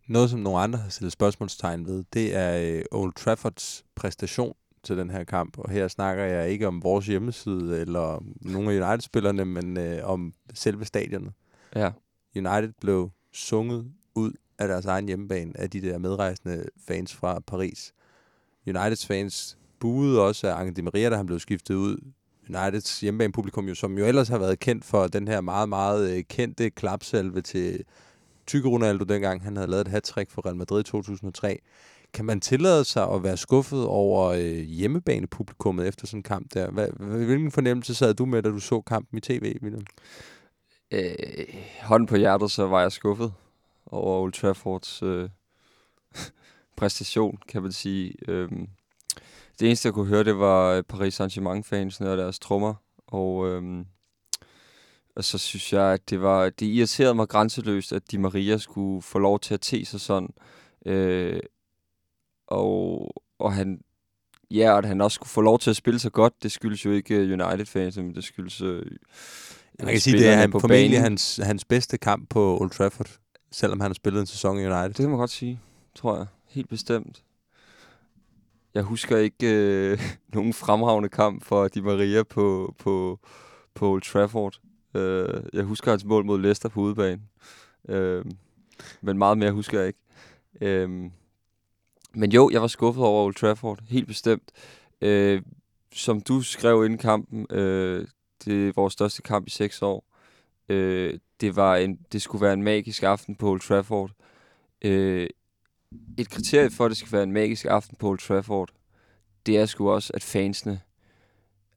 [0.09, 4.97] Noget, som nogle andre har stillet spørgsmålstegn ved, det er øh, Old Traffords præstation til
[4.97, 5.59] den her kamp.
[5.59, 10.35] Og her snakker jeg ikke om vores hjemmeside eller nogle af United-spillerne, men øh, om
[10.55, 11.33] selve stadionet.
[11.77, 11.91] Ja.
[12.37, 17.93] United blev sunget ud af deres egen hjemmebane af de der medrejsende fans fra Paris.
[18.67, 21.97] Uniteds fans buede også af Angel Di Maria, da han blev skiftet ud.
[22.49, 26.25] Uniteds hjemmebanepublikum, jo, som jo ellers har været kendt for den her meget, meget øh,
[26.29, 27.85] kendte klapsalve til
[28.47, 31.59] Tykke Ronaldo, dengang han havde lavet et hat for Real Madrid i 2003.
[32.13, 36.71] Kan man tillade sig at være skuffet over øh, hjemmebanepublikummet efter sådan en kamp der?
[36.71, 39.87] Hvad, hvilken fornemmelse sad du med, da du så kampen i tv, William?
[40.91, 41.47] Øh,
[41.83, 43.33] hånden på hjertet, så var jeg skuffet
[43.87, 45.29] over Old Traffords øh,
[46.77, 48.15] præstation, kan man sige.
[48.29, 48.49] Øh,
[49.61, 52.75] det eneste, jeg kunne høre, det var øh, Paris Saint-Germain-fansene og deres trommer.
[53.07, 53.85] Og, øhm,
[55.17, 59.03] og så synes jeg, at det var det irriterede mig grænseløst, at Di Maria skulle
[59.03, 60.29] få lov til at te sig sådan.
[60.87, 61.41] Øh,
[62.47, 63.81] og, og han,
[64.51, 66.85] ja, og at han også skulle få lov til at spille så godt, det skyldes
[66.85, 68.87] jo ikke øh, United-fans, men det skyldes øh,
[69.79, 71.03] Man kan sige, det er han, på formentlig banen.
[71.03, 73.19] hans, hans bedste kamp på Old Trafford,
[73.53, 74.89] selvom han har spillet en sæson i United.
[74.89, 75.61] Det kan man godt sige,
[75.95, 76.27] tror jeg.
[76.49, 77.24] Helt bestemt.
[78.75, 79.99] Jeg husker ikke øh,
[80.35, 83.21] nogen fremragende kamp for Di Maria på, på,
[83.75, 84.61] på Old Trafford.
[84.95, 87.23] Øh, jeg husker hans mål mod Leicester på udebane.
[87.89, 88.25] Øh,
[89.01, 90.01] men meget mere husker jeg ikke.
[90.61, 91.11] Øh,
[92.15, 94.53] men jo, jeg var skuffet over Old Trafford, helt bestemt.
[95.01, 95.43] Øh,
[95.93, 98.07] som du skrev inden kampen, øh,
[98.45, 100.05] det er vores største kamp i seks år.
[100.69, 104.11] Øh, det, var en, det skulle være en magisk aften på Old Trafford.
[104.83, 105.27] Øh,
[106.19, 108.71] et kriterie for, at det skal være en magisk aften på Old Trafford,
[109.47, 110.81] det er sgu også, at fansene,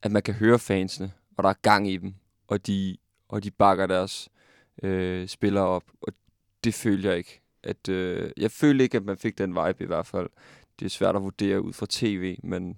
[0.04, 2.14] at man kan høre fansene, og der er gang i dem,
[2.48, 2.98] og de,
[3.30, 4.30] og de bakker deres
[4.84, 6.14] øh, spillere op, og
[6.64, 7.42] det føler jeg ikke.
[7.64, 10.30] At, øh, jeg føler ikke, at man fik den vibe i hvert fald.
[10.80, 12.78] Det er svært at vurdere ud fra tv, men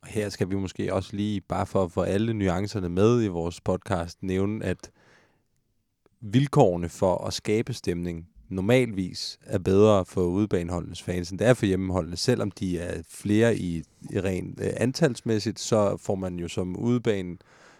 [0.00, 3.28] Og her skal vi måske også lige, bare for at få alle nuancerne med i
[3.28, 4.90] vores podcast, nævne, at
[6.20, 11.66] vilkårene for at skabe stemning normalvis er bedre for udebaneholdenes fans, end det er for
[11.66, 12.16] hjemmeholdene.
[12.16, 17.36] Selvom de er flere i, i rent øh, antalsmæssigt, så får man jo som udebane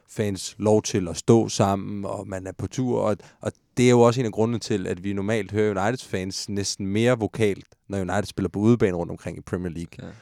[0.09, 3.91] fans lov til at stå sammen, og man er på tur, og, og det er
[3.91, 7.67] jo også en af grundene til, at vi normalt hører Uniteds fans næsten mere vokalt,
[7.89, 10.07] når United spiller på udebane rundt omkring i Premier League.
[10.09, 10.15] Ja.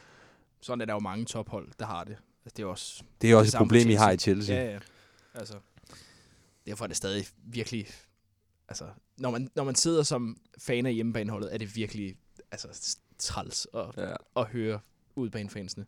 [0.61, 2.17] Sådan er der jo mange tophold, der har det.
[2.45, 4.55] Altså, det er også Det er også et samme problem, I har i Chelsea.
[4.55, 4.79] Ja, ja.
[5.33, 5.53] Altså,
[6.65, 7.87] derfor er det stadig virkelig...
[8.69, 8.85] Altså,
[9.17, 12.15] når man, når man sidder som fan af hjemmebaneholdet, er det virkelig
[12.51, 14.13] altså, træls at, ja.
[14.35, 14.79] at høre
[15.15, 15.85] udbanefansene.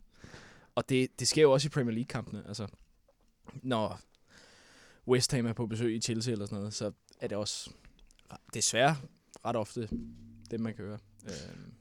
[0.74, 2.44] Og det, det sker jo også i Premier League-kampene.
[2.48, 2.66] Altså,
[3.62, 4.00] når
[5.08, 7.70] West Ham er på besøg i Chelsea eller sådan noget, så er det også
[8.54, 8.96] desværre
[9.44, 9.88] ret ofte
[10.50, 10.98] det, man kan høre.
[11.24, 11.72] Øhm,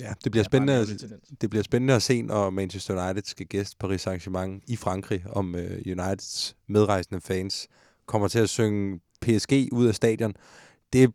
[0.00, 3.06] Ja, det bliver er bare en spændende, at, det bliver spændende at se, når Manchester
[3.06, 7.68] United skal gæste Paris Saint-Germain i Frankrig, om uh, Uniteds medrejsende fans
[8.06, 10.34] kommer til at synge PSG ud af stadion.
[10.92, 11.14] Det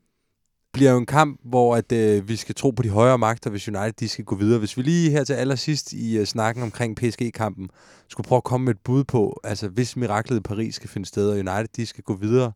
[0.73, 3.67] bliver jo en kamp, hvor at, øh, vi skal tro på de højere magter, hvis
[3.67, 4.59] United de skal gå videre.
[4.59, 7.69] Hvis vi lige her til allersidst i øh, snakken omkring PSG-kampen
[8.07, 11.07] skulle prøve at komme med et bud på, altså hvis miraklet i Paris skal finde
[11.07, 12.51] sted, og United de skal gå videre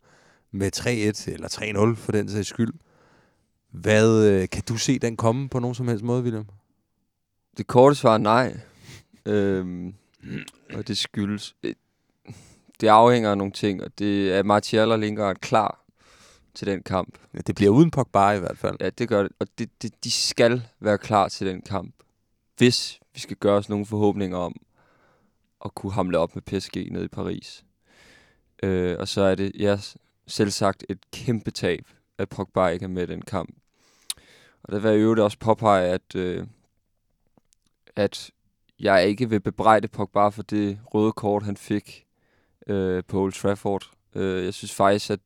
[0.51, 2.73] med 3-1 eller 3-0 for den sags skyld,
[3.71, 6.45] hvad øh, kan du se den komme på nogen som helst måde, William?
[7.57, 8.57] Det korte svar er nej.
[9.25, 9.93] øhm,
[10.73, 11.55] og det skyldes...
[11.63, 11.73] øh,
[12.81, 15.88] Det afhænger af nogle ting, og det er Martial og Lingard klar
[16.53, 17.17] til den kamp.
[17.33, 18.75] Ja, det bliver uden Pogba i hvert fald.
[18.79, 19.31] Ja, det gør det.
[19.39, 21.95] Og det, det, de skal være klar til den kamp.
[22.57, 24.55] Hvis vi skal gøre os nogle forhåbninger om
[25.65, 27.65] at kunne hamle op med PSG nede i Paris.
[28.63, 29.77] Øh, og så er det, ja,
[30.27, 33.49] selv sagt et kæmpe tab, at Pogba ikke er med i den kamp.
[34.63, 36.47] Og der vil jeg øvrigt også påpege, at, øh,
[37.95, 38.31] at
[38.79, 42.05] jeg ikke vil bebrejde Pogba for det røde kort, han fik
[42.67, 43.91] øh, på Old Trafford.
[44.15, 45.19] Øh, jeg synes faktisk, at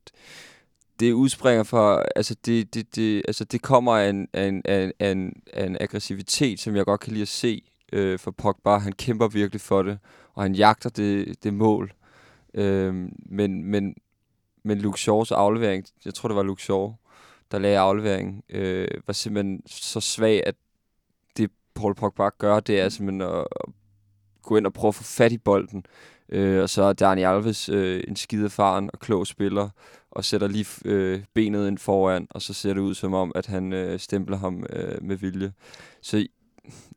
[0.99, 4.83] det udspringer fra, altså det, det, det, altså det kommer af en, af, en, af,
[4.83, 7.61] en, af, en, af en aggressivitet, som jeg godt kan lide at se
[7.93, 8.77] øh, for Pogba.
[8.77, 9.99] Han kæmper virkelig for det,
[10.33, 11.93] og han jagter det, det mål.
[12.53, 12.93] Øh,
[13.25, 13.95] men, men,
[14.63, 16.93] men Luke Shaws aflevering, jeg tror det var Luke Shaw,
[17.51, 20.55] der lagde afleveringen, øh, var simpelthen så svag, at
[21.37, 23.73] det Paul Pogba gør, det er simpelthen at, at
[24.41, 25.85] gå ind og prøve at få fat i bolden.
[26.29, 29.69] Øh, og så er Dani Alves øh, en skidefaren og klog spiller,
[30.15, 33.45] og sætter lige øh, benet ind foran, og så ser det ud som om, at
[33.45, 35.51] han øh, stempler ham øh, med vilje.
[36.01, 36.27] Så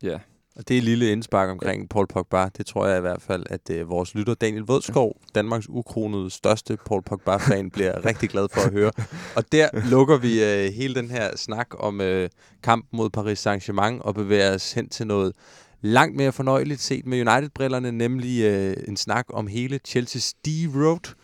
[0.03, 0.19] ja,
[0.57, 2.49] Og det er et lille indspark omkring Paul Pogba.
[2.57, 6.77] Det tror jeg i hvert fald, at øh, vores lytter Daniel Vådskov, Danmarks ukronede største
[6.87, 8.93] Paul Pogba-fan, bliver rigtig glad for at høre.
[9.37, 12.29] Og der lukker vi øh, hele den her snak om øh,
[12.63, 15.33] kampen mod Paris Saint-Germain og bevæger os hen til noget
[15.81, 21.15] langt mere fornøjeligt set med United-brillerne, nemlig øh, en snak om hele Chelsea's D-Road.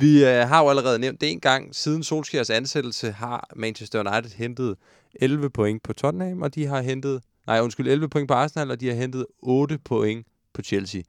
[0.00, 1.74] Vi øh, har jo allerede nævnt det en gang.
[1.74, 4.76] Siden Solskjærs ansættelse har Manchester United hentet
[5.14, 8.80] 11 point på Tottenham, og de har hentet, nej undskyld, 11 point på Arsenal, og
[8.80, 11.02] de har hentet 8 point på Chelsea.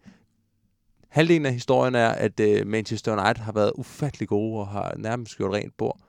[1.09, 5.37] Halvdelen af historien er, at øh, Manchester United har været ufattelig gode og har nærmest
[5.37, 5.99] gjort rent bord.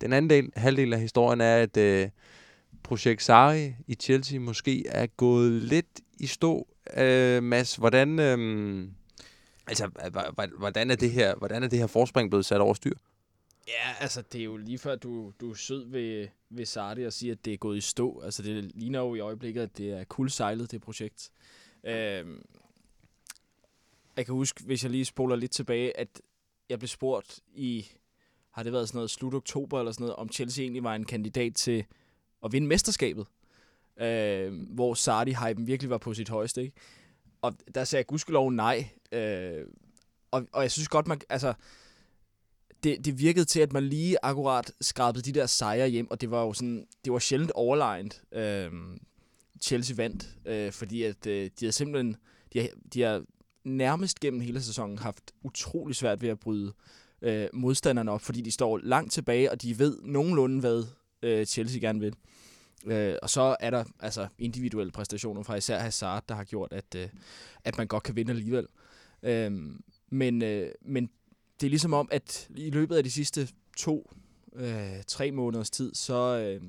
[0.00, 2.08] Den anden del, halvdel af historien er, at øh,
[2.82, 6.66] projekt Sarri i Chelsea måske er gået lidt i stå.
[6.94, 8.88] Øh, Mads, hvordan, øh,
[9.66, 9.90] altså,
[10.58, 12.94] hvordan, er det her, hvordan er det her forspring blevet sat over styr?
[13.68, 17.12] Ja, altså det er jo lige før, du, du er sød ved, ved Sardi og
[17.12, 18.20] siger, at det er gået i stå.
[18.20, 21.30] Altså det ligner jo i øjeblikket, at det er kuldsejlet, det projekt.
[21.84, 22.26] Øh,
[24.16, 26.20] jeg kan huske, hvis jeg lige spoler lidt tilbage, at
[26.68, 27.86] jeg blev spurgt i,
[28.50, 31.04] har det været sådan noget slut oktober eller sådan noget, om Chelsea egentlig var en
[31.04, 31.84] kandidat til
[32.44, 33.26] at vinde mesterskabet.
[34.00, 36.76] Øh, hvor Sardi-hypen virkelig var på sit højeste, ikke?
[37.42, 38.88] Og der sagde jeg gudskelov nej.
[39.12, 39.66] Øh,
[40.30, 41.54] og, og jeg synes godt, man, altså,
[42.82, 46.30] det, det virkede til, at man lige akkurat skrabede de der sejre hjem, og det
[46.30, 48.22] var jo sådan, det var sjældent overlegnet.
[48.32, 48.70] Øh,
[49.62, 52.16] Chelsea vandt, øh, fordi at øh, de havde simpelthen,
[52.52, 53.24] de har, de har
[53.64, 56.72] nærmest gennem hele sæsonen haft utrolig svært ved at bryde
[57.22, 60.84] øh, modstanderne op, fordi de står langt tilbage, og de ved nogenlunde, hvad
[61.22, 62.14] øh, Chelsea gerne vil.
[62.86, 66.94] Øh, og så er der altså individuelle præstationer fra især Hazard, der har gjort, at,
[66.96, 67.08] øh,
[67.64, 68.66] at man godt kan vinde alligevel.
[69.22, 69.52] Øh,
[70.10, 71.10] men, øh, men
[71.60, 74.10] det er ligesom om, at i løbet af de sidste to,
[74.56, 76.62] øh, tre måneders tid, så øh,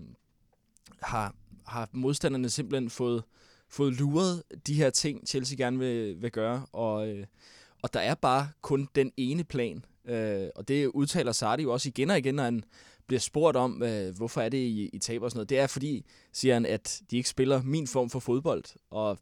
[1.02, 3.24] har, har modstanderne simpelthen fået,
[3.70, 7.26] fået luret de her ting, Chelsea gerne vil, vil gøre, og, øh,
[7.82, 11.90] og der er bare kun den ene plan, øh, og det udtaler Sardi jo også
[11.90, 12.64] igen og igen, når han
[13.08, 15.50] bliver spurgt om, øh, hvorfor er det, I, I taber og sådan noget.
[15.50, 19.20] Det er fordi, siger han, at de ikke spiller min form for fodbold, og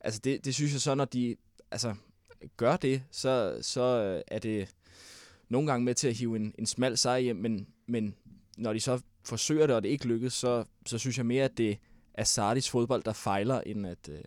[0.00, 1.36] altså det, det synes jeg så, når de
[1.70, 1.94] altså,
[2.56, 4.74] gør det, så, så øh, er det
[5.48, 8.14] nogle gange med til at hive en, en smal sejr hjem, men, men
[8.56, 11.58] når de så forsøger det, og det ikke lykkes, så, så synes jeg mere, at
[11.58, 11.78] det
[12.14, 14.24] er Sardis fodbold, der fejler, end at, øh,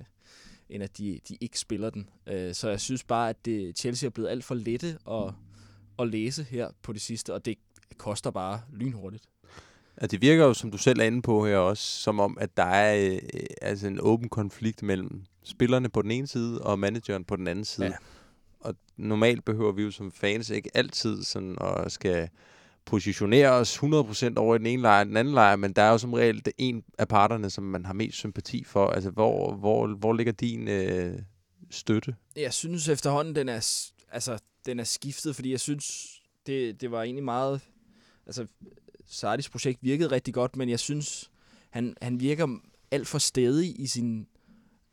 [0.70, 2.10] end at de, de ikke spiller den.
[2.28, 5.34] Øh, så jeg synes bare, at det, Chelsea er blevet alt for lette at,
[6.00, 7.58] at læse her på det sidste, og det
[7.98, 9.24] koster bare lynhurtigt.
[10.02, 12.58] Ja, det virker jo, som du selv er inde på her også, som om, at
[12.58, 13.20] der er øh,
[13.62, 17.66] altså en åben konflikt mellem spillerne på den ene side og manageren på den anden
[17.66, 17.88] side.
[17.88, 17.94] Ja.
[18.60, 22.30] Og normalt behøver vi jo som fans ikke altid sådan at skal
[22.86, 25.92] positionere os 100% over i den ene lejr og den anden lejr, men der er
[25.92, 28.88] jo som regel det en af parterne, som man har mest sympati for.
[28.88, 31.20] Altså, hvor, hvor, hvor ligger din øh,
[31.72, 32.16] støtte?
[32.36, 36.08] Jeg synes efterhånden, den er, altså, den er skiftet, fordi jeg synes,
[36.46, 37.62] det, det var egentlig meget...
[38.26, 38.48] Altså,
[39.06, 41.32] Sardis projekt virkede rigtig godt, men jeg synes,
[41.70, 42.48] han, han virker
[42.92, 44.28] alt for stedig i sin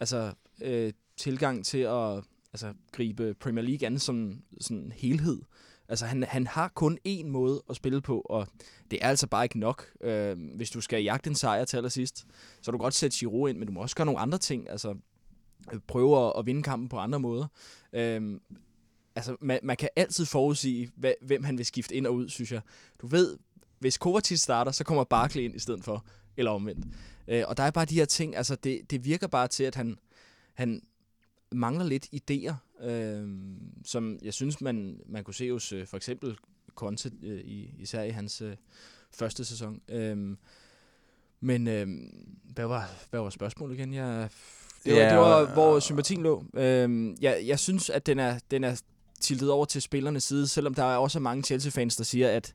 [0.01, 5.42] altså, øh, tilgang til at altså, gribe Premier League an som sådan en helhed.
[5.88, 8.49] Altså, han, han har kun én måde at spille på, og
[8.90, 9.87] det er altså bare ikke nok.
[10.01, 12.18] Øh, hvis du skal jagte en sejr til allersidst,
[12.61, 14.71] så kan du godt sætte Giroud ind, men du må også gøre nogle andre ting.
[14.71, 14.95] Altså,
[15.73, 17.47] øh, prøve at, at vinde kampen på andre måder.
[17.92, 18.40] Øh,
[19.16, 22.53] altså, man, man kan altid forudsige, hvad, hvem han vil skifte ind og ud, synes
[22.53, 22.61] jeg.
[23.03, 23.38] Du ved,
[23.79, 26.05] hvis Kovacic starter, så kommer Barkley ind i stedet for,
[26.37, 26.87] eller omvendt.
[27.29, 29.75] Øh, og der er bare de her ting, altså det, det virker bare til, at
[29.75, 29.98] han,
[30.55, 30.83] han
[31.53, 33.29] mangler lidt idéer, øh,
[33.85, 36.37] som jeg synes, man, man kunne se hos øh, for eksempel
[36.75, 38.57] Conte, øh, i, især i hans øh,
[39.11, 39.81] første sæson.
[39.88, 40.37] Øh,
[41.40, 41.87] men øh,
[42.55, 43.94] hvad, var, hvad var spørgsmålet igen?
[43.94, 44.29] Jeg,
[44.85, 46.44] det, var, Ja, det var, hvor sympatien lå.
[46.55, 48.83] Øh, jeg, jeg synes, at den er, den er
[49.23, 52.55] tiltet over til spillernes side, selvom der er også mange Chelsea-fans, der siger, at,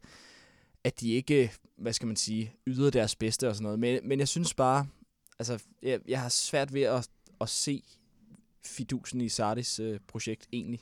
[0.83, 3.79] at de ikke, hvad skal man sige, yder deres bedste og sådan noget.
[3.79, 4.87] Men, men jeg synes bare,
[5.39, 7.09] altså, jeg, jeg har svært ved at,
[7.41, 7.83] at se
[8.65, 10.79] fidusen i Sardis øh, projekt egentlig.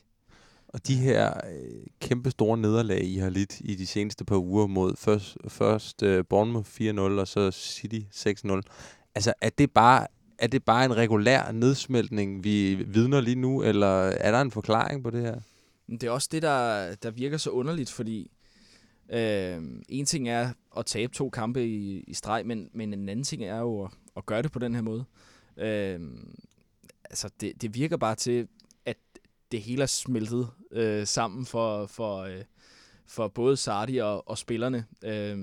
[0.67, 4.67] Og de her øh, kæmpe store nederlag, I har lidt i de seneste par uger
[4.67, 8.61] mod først, først øh, Bournemouth 4-0 og så City 6-0.
[9.15, 10.07] Altså, er det bare
[10.39, 15.03] er det bare en regulær nedsmeltning, vi vidner lige nu, eller er der en forklaring
[15.03, 15.35] på det her?
[15.87, 18.31] Men det er også det, der, der virker så underligt, fordi
[19.09, 23.23] øh, en ting er at tabe to kampe i, i streg, men, men en anden
[23.23, 25.05] ting er jo at, at gøre det på den her måde.
[25.57, 25.99] Øh,
[27.03, 28.47] altså, det, det virker bare til,
[28.85, 28.97] at
[29.51, 32.43] det hele er smeltet øh, sammen for, for, øh,
[33.07, 35.37] for både Sardi og, og spillerne øh,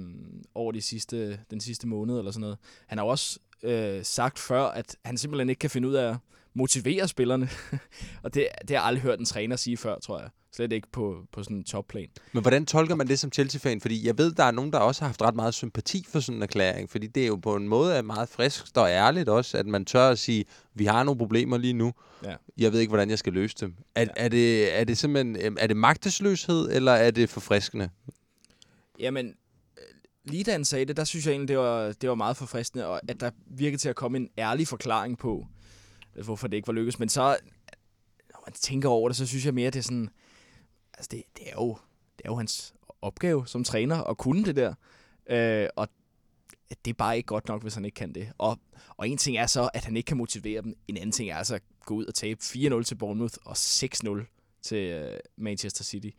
[0.55, 2.59] over de sidste, den sidste måned eller sådan noget.
[2.87, 6.17] Han har jo også øh, sagt før, at han simpelthen ikke kan finde ud af
[6.55, 7.49] motivere spillerne.
[8.23, 10.29] og det, det har jeg aldrig hørt en træner sige før, tror jeg.
[10.55, 12.09] Slet ikke på, på sådan en topplan.
[12.33, 13.81] Men hvordan tolker man det som Chelsea-fan?
[13.81, 16.37] Fordi jeg ved, der er nogen, der også har haft ret meget sympati for sådan
[16.39, 16.91] en erklæring.
[16.91, 20.09] Fordi det er jo på en måde meget frisk og ærligt også, at man tør
[20.09, 21.93] at sige, vi har nogle problemer lige nu.
[22.25, 22.35] Ja.
[22.59, 23.75] Jeg ved ikke, hvordan jeg skal løse dem.
[23.95, 24.07] Er, Ja.
[24.17, 27.89] er, det, er det simpelthen øhm, er det magtesløshed, eller er det forfriskende?
[28.99, 29.83] Jamen, øh,
[30.25, 32.87] lige da han sagde det, der synes jeg egentlig, det var, det var meget forfriskende,
[32.87, 35.47] og at der virkede til at komme en ærlig forklaring på,
[36.17, 36.99] Øh, hvorfor det ikke var lykkedes.
[36.99, 37.37] Men så,
[38.33, 40.11] når man tænker over det, så synes jeg mere, det er sådan,
[40.95, 41.79] altså det, det, er, jo,
[42.19, 44.75] det er jo hans opgave som træner at kunne det der.
[45.31, 45.89] Øh, og
[46.85, 48.33] det er bare ikke godt nok, hvis han ikke kan det.
[48.39, 48.59] Og,
[48.97, 50.75] og en ting er så, at han ikke kan motivere dem.
[50.89, 54.59] En anden ting er altså at gå ud og tabe 4-0 til Bournemouth og 6-0
[54.63, 56.11] til øh, Manchester City.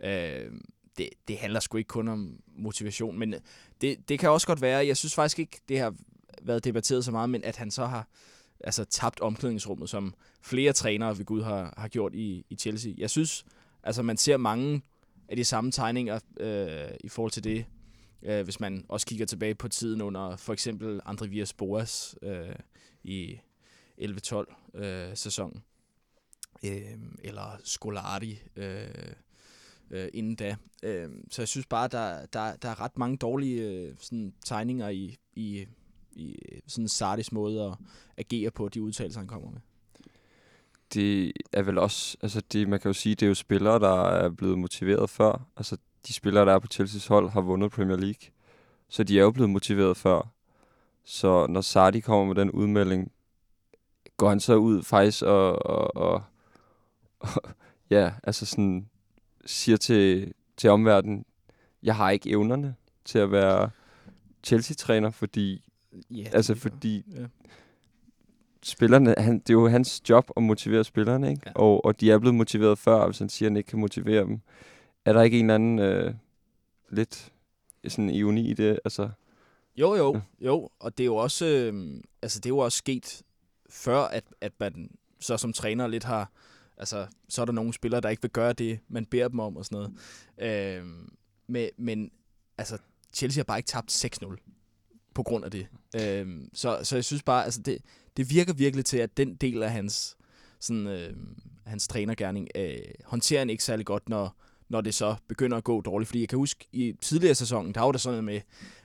[0.00, 0.50] Øh,
[0.98, 3.34] det, det handler sgu ikke kun om motivation, men
[3.80, 5.94] det, det kan også godt være, jeg synes faktisk ikke, det har
[6.42, 8.08] været debatteret så meget, men at han så har
[8.60, 12.92] altså, tabt omklædningsrummet, som flere trænere ved Gud har, har gjort i, i Chelsea.
[12.98, 13.46] Jeg synes,
[13.82, 14.82] altså man ser mange
[15.28, 17.64] af de samme tegninger øh, i forhold til det,
[18.22, 22.56] øh, hvis man også kigger tilbage på tiden under for eksempel André Villas Boas øh,
[23.04, 23.40] i
[24.00, 25.62] 11-12 øh, sæsonen.
[26.64, 28.88] Øh, eller Scolari øh,
[29.90, 30.56] øh, inden da.
[30.82, 34.88] Øh, så jeg synes bare, der, der, der er ret mange dårlige øh, sådan, tegninger
[34.88, 35.66] i, i,
[36.18, 37.74] i øh, sådan Sardis måde at
[38.16, 39.60] agere på, de udtalelser, han kommer med.
[40.94, 44.04] det er vel også, altså det, man kan jo sige, det er jo spillere, der
[44.04, 45.46] er blevet motiveret før.
[45.56, 48.30] Altså de spillere, der er på Chelsea's hold, har vundet Premier League.
[48.88, 50.28] Så de er jo blevet motiveret før.
[51.04, 53.12] Så når Sardi kommer med den udmelding,
[54.16, 56.22] går han så ud faktisk og, og, og,
[57.20, 57.32] og
[57.90, 58.88] ja, altså sådan
[59.46, 61.24] siger til, til omverdenen,
[61.82, 63.70] jeg har ikke evnerne til at være
[64.44, 65.62] Chelsea-træner, fordi,
[66.10, 67.26] Ja, altså fordi Ja.
[68.62, 71.42] spillerne, han, det er jo hans job at motivere spillerne, ikke?
[71.46, 71.52] Ja.
[71.54, 74.22] Og, og de er blevet motiveret før, hvis han siger, at han ikke kan motivere
[74.24, 74.40] dem.
[75.04, 76.14] Er der ikke en eller anden øh,
[76.90, 77.32] lidt
[77.88, 78.80] sådan ironi i det?
[78.84, 79.08] Altså,
[79.76, 80.20] Jo, jo, Ja.
[80.46, 80.68] jo.
[80.78, 83.22] Og det er jo også, øh, altså det er jo også sket
[83.70, 84.90] før, at, at man
[85.20, 86.30] så som træner lidt har,
[86.76, 89.56] altså så er der nogle spillere, der ikke vil gøre det, man beder dem om
[89.56, 89.90] og sådan
[90.38, 90.78] noget.
[90.78, 90.84] Øh,
[91.46, 92.10] men, men
[92.58, 92.78] altså
[93.14, 94.36] Chelsea har bare ikke tabt 6-0
[95.14, 95.66] på grund af det.
[95.96, 97.78] Øhm, så, så jeg synes bare, altså det,
[98.16, 100.16] det virker virkelig til, at den del af hans,
[100.60, 101.16] sådan, øh,
[101.66, 104.36] hans trænergærning øh, håndterer han ikke særlig godt, når,
[104.68, 106.08] når det så begynder at gå dårligt.
[106.08, 108.40] Fordi jeg kan huske, i tidligere sæsonen, der var der sådan noget med,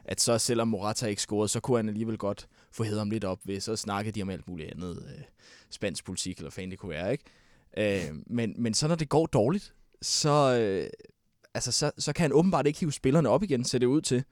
[0.05, 3.23] at så selvom Morata ikke scorede, så kunne han alligevel godt få hævet ham lidt
[3.23, 5.23] op ved, så snakkede de om alt muligt andet, øh,
[5.69, 7.23] spansk politik eller fanden det kunne være, ikke?
[7.77, 10.89] Øh, men, men så når det går dårligt, så, øh,
[11.53, 14.23] altså, så, så kan han åbenbart ikke hive spillerne op igen, ser det ud til.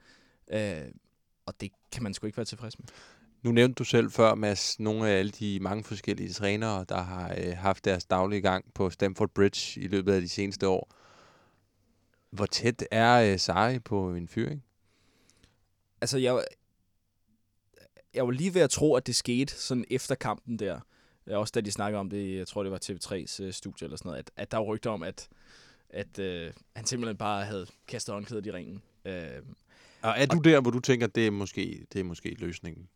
[0.54, 0.82] Øh,
[1.46, 2.88] og det kan man sgu ikke være tilfreds med.
[3.44, 7.36] Nu nævnte du selv før, Mads, nogle af alle de mange forskellige trænere, der har
[7.38, 10.92] øh, haft deres daglige gang på Stamford Bridge i løbet af de seneste år.
[12.30, 14.64] Hvor tæt er øh, Sarri på en fyring?
[16.02, 16.46] altså, jeg,
[18.14, 20.80] jeg var lige ved at tro, at det skete sådan efter kampen der.
[21.28, 24.10] Også da de snakkede om det, jeg tror det var TV3's øh, studie eller sådan
[24.10, 25.28] noget, at, at der var rygter om, at,
[25.90, 28.82] at øh, han simpelthen bare havde kastet håndklædet i ringen.
[29.06, 29.42] Øh,
[30.04, 32.88] Og er du der, hvor du tænker, det er måske, det er måske løsningen?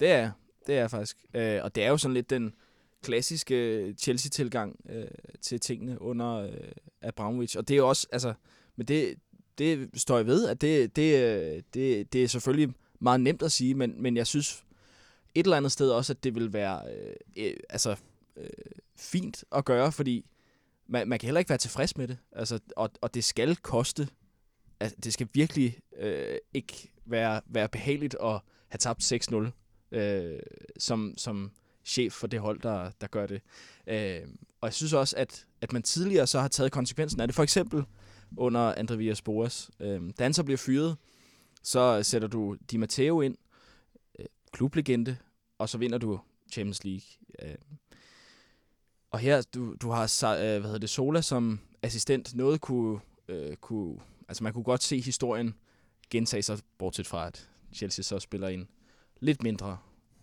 [0.00, 0.30] det er
[0.68, 1.16] det er jeg faktisk.
[1.34, 2.54] Øh, og det er jo sådan lidt den
[3.02, 5.04] klassiske Chelsea-tilgang øh,
[5.40, 6.50] til tingene under øh,
[7.02, 7.58] Abramovich.
[7.58, 8.34] Og det er jo også, altså,
[8.76, 9.14] men det,
[9.58, 13.52] det står jeg ved, at det, det, øh, det, det er selvfølgelig meget nemt at
[13.52, 14.64] sige, men, men jeg synes
[15.34, 17.96] et eller andet sted også, at det vil være øh, øh, altså,
[18.36, 18.50] øh,
[18.96, 20.24] fint at gøre, fordi
[20.86, 22.18] man, man kan heller ikke være tilfreds med det.
[22.32, 24.08] Altså, og, og det skal koste
[24.80, 29.12] at det skal virkelig øh, ikke være, være behageligt at have tabt
[29.92, 30.40] 6-0 øh,
[30.78, 31.50] som, som
[31.84, 33.42] chef for det hold, der, der gør det.
[33.86, 34.20] Øh,
[34.60, 37.34] og jeg synes også, at, at man tidligere så har taget konsekvensen af det.
[37.34, 37.84] For eksempel
[38.36, 39.70] under Andre Villas Boas.
[39.80, 40.96] Øh, da han så bliver fyret,
[41.62, 43.36] så sætter du Di Matteo ind,
[44.18, 45.16] øh, klublegende,
[45.58, 46.20] og så vinder du
[46.52, 47.06] Champions League.
[47.42, 47.54] Øh,
[49.10, 52.34] og her, du, du har øh, hvad hedder det, Sola som assistent.
[52.34, 53.98] Noget kunne, øh, kunne,
[54.28, 55.54] altså man kunne godt se historien
[56.10, 58.68] gentage sig, bortset fra, at Chelsea så spiller en
[59.20, 59.78] lidt mindre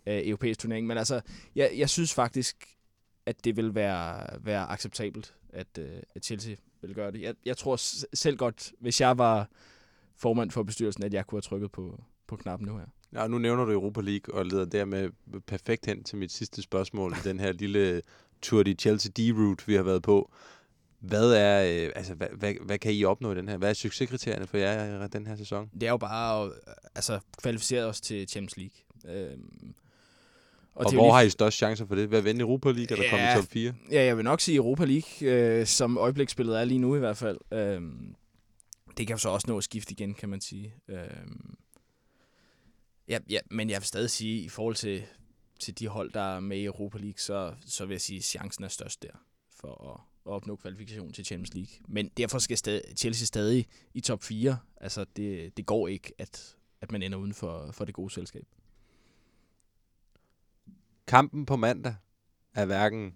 [0.07, 0.87] øh, europæisk turnering.
[0.87, 1.21] Men altså,
[1.55, 2.77] jeg, jeg synes faktisk,
[3.25, 7.21] at det vil være, være acceptabelt, at, øh, at Chelsea vil gøre det.
[7.21, 9.49] Jeg, jeg tror s- selv godt, hvis jeg var
[10.17, 12.85] formand for bestyrelsen, at jeg kunne have trykket på, på knappen nu her.
[13.13, 15.09] Ja, nu nævner du Europa League, og leder dermed
[15.47, 18.01] perfekt hen til mit sidste spørgsmål i den her lille
[18.41, 20.31] tur de Chelsea D-route, vi har været på.
[21.07, 23.57] Hvad er, øh, altså, hvad, hvad, hvad kan I opnå i den her?
[23.57, 25.69] Hvad er succeskriterierne for jer i den her sæson?
[25.73, 26.51] Det er jo bare at
[26.95, 28.75] altså, kvalificere os til Champions League.
[29.31, 29.73] Øhm,
[30.75, 32.07] Og, og hvor lige- har I størst chancer for det?
[32.07, 33.35] Hvad vinde Europa League, eller komme i Ja.
[33.35, 33.73] top 4?
[33.91, 37.17] Ja, jeg vil nok sige Europa League, øh, som øjebliksspillet er lige nu i hvert
[37.17, 37.37] fald.
[37.51, 38.15] Øhm,
[38.97, 40.73] det kan så også nå at skifte igen, kan man sige.
[40.87, 41.55] Øhm,
[43.07, 45.03] ja, ja, men jeg vil stadig sige, i forhold til,
[45.59, 48.23] til de hold, der er med i Europa League, så, så vil jeg sige, at
[48.23, 49.09] chancen er størst der
[49.59, 51.73] for at, at opnå kvalifikation til Champions League.
[51.87, 54.57] Men derfor skal stadig, Chelsea stadig i top 4.
[54.77, 58.45] Altså, det, det går ikke, at, at man ender uden for, for det gode selskab.
[61.07, 61.95] Kampen på mandag
[62.53, 63.15] er hverken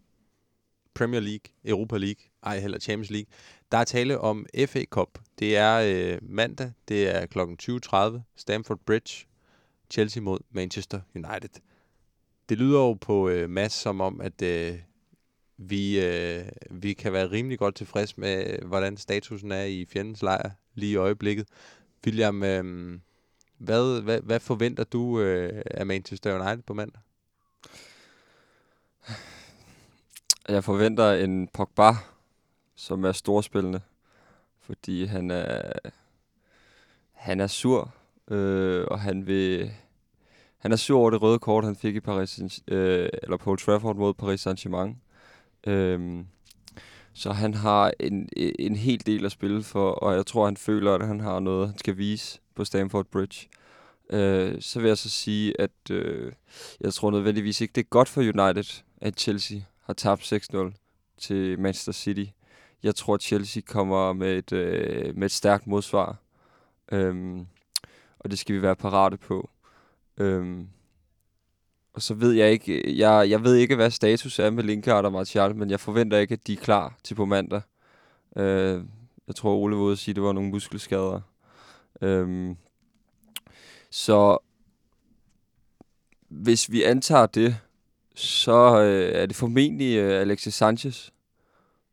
[0.94, 3.28] Premier League, Europa League, ej heller Champions League.
[3.72, 5.20] Der er tale om FA Cup.
[5.40, 7.40] Det er øh, mandag, det er kl.
[7.40, 9.28] 20.30, Stamford Bridge,
[9.92, 11.62] Chelsea mod Manchester United.
[12.50, 14.80] Det lyder jo på øh, Mads som om, at øh,
[15.62, 20.50] vi, øh, vi kan være rimelig godt tilfreds med, hvordan statusen er i fjendens lejr
[20.74, 21.48] lige i øjeblikket.
[22.06, 23.00] William, øh,
[23.58, 27.02] hvad, hvad, hvad forventer du øh, af Manchester United på mandag?
[30.50, 31.92] Jeg forventer en Pogba,
[32.76, 33.82] som er storspillende,
[34.60, 35.72] fordi han er,
[37.12, 37.94] han er sur,
[38.32, 39.72] øh, og han vil,
[40.58, 43.60] han er sur over det røde kort, han fik i Paris, øh, eller på Old
[43.60, 45.09] Trafford mod Paris Saint-Germain.
[45.68, 46.26] Øhm,
[47.14, 50.96] så han har en, en hel del at spille for, og jeg tror, han føler,
[50.96, 53.48] at han har noget, han skal vise på Stamford Bridge.
[54.10, 56.32] Øh, så vil jeg så sige, at øh,
[56.82, 60.58] jeg tror nødvendigvis ikke, det er godt for United, at Chelsea har tabt 6-0
[61.18, 62.26] til Manchester City.
[62.84, 66.16] Jeg tror, at Chelsea kommer med et, øh, med et stærkt modsvar.
[66.92, 67.48] Øhm,
[68.20, 69.50] og det skal vi være parate på.
[70.18, 70.70] Øhm,
[71.94, 75.12] og så ved jeg ikke, jeg, jeg ved ikke, hvad status er med Lingard og
[75.12, 77.62] Martial, men jeg forventer ikke, at de er klar til på mandag.
[78.38, 78.84] Øh,
[79.28, 81.22] jeg tror, Ole var ude at sige, at det var nogle muskelskader.
[82.02, 82.58] Øhm,
[83.90, 84.38] så
[86.30, 87.58] hvis vi antager det,
[88.16, 91.10] så øh, er det formentlig øh, Alexis Sanchez,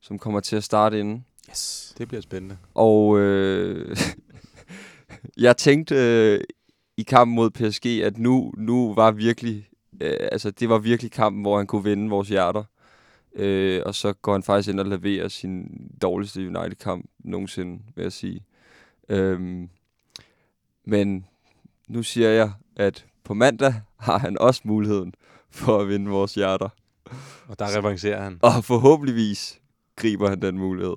[0.00, 1.24] som kommer til at starte inden.
[1.50, 1.94] Yes.
[1.98, 2.56] Det bliver spændende.
[2.74, 3.96] Og øh,
[5.36, 6.40] jeg tænkte øh,
[6.96, 9.68] i kampen mod PSG, at nu, nu var virkelig,
[10.00, 12.64] øh, altså det var virkelig kampen, hvor han kunne vinde vores hjerter.
[13.34, 15.68] Øh, og så går han faktisk ind og leverer sin
[16.02, 18.44] dårligste United-kamp nogensinde, vil jeg sige.
[19.08, 19.68] Øh,
[20.84, 21.26] men
[21.88, 25.14] nu siger jeg, at på mandag har han også muligheden
[25.50, 26.68] for at vinde vores hjerter.
[27.48, 28.38] Og der revancerer han.
[28.42, 29.60] Og forhåbentligvis
[29.96, 30.96] griber han den mulighed.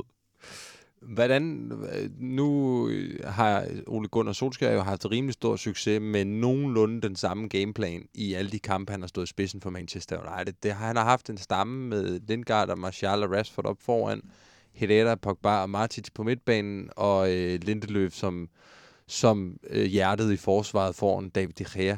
[1.02, 7.02] Hvordan, øh, nu øh, har Ole Gunnar Solskjaer jo haft rimelig stor succes med nogenlunde
[7.02, 10.54] den samme gameplan i alle de kampe, han har stået i spidsen for Manchester United.
[10.64, 14.22] Det, han har haft en stamme med Lindgaard og Martial og Rashford op foran,
[14.72, 18.50] Herrera, Pogba og Martic på midtbanen, og øh, Lindeløf som,
[19.08, 21.98] som øh, hjertet i forsvaret foran David De Gea.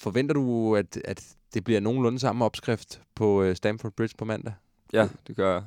[0.00, 4.52] Forventer du, at, at det bliver nogenlunde samme opskrift på øh, Stamford Bridge på mandag?
[4.92, 5.62] Ja, det gør jeg.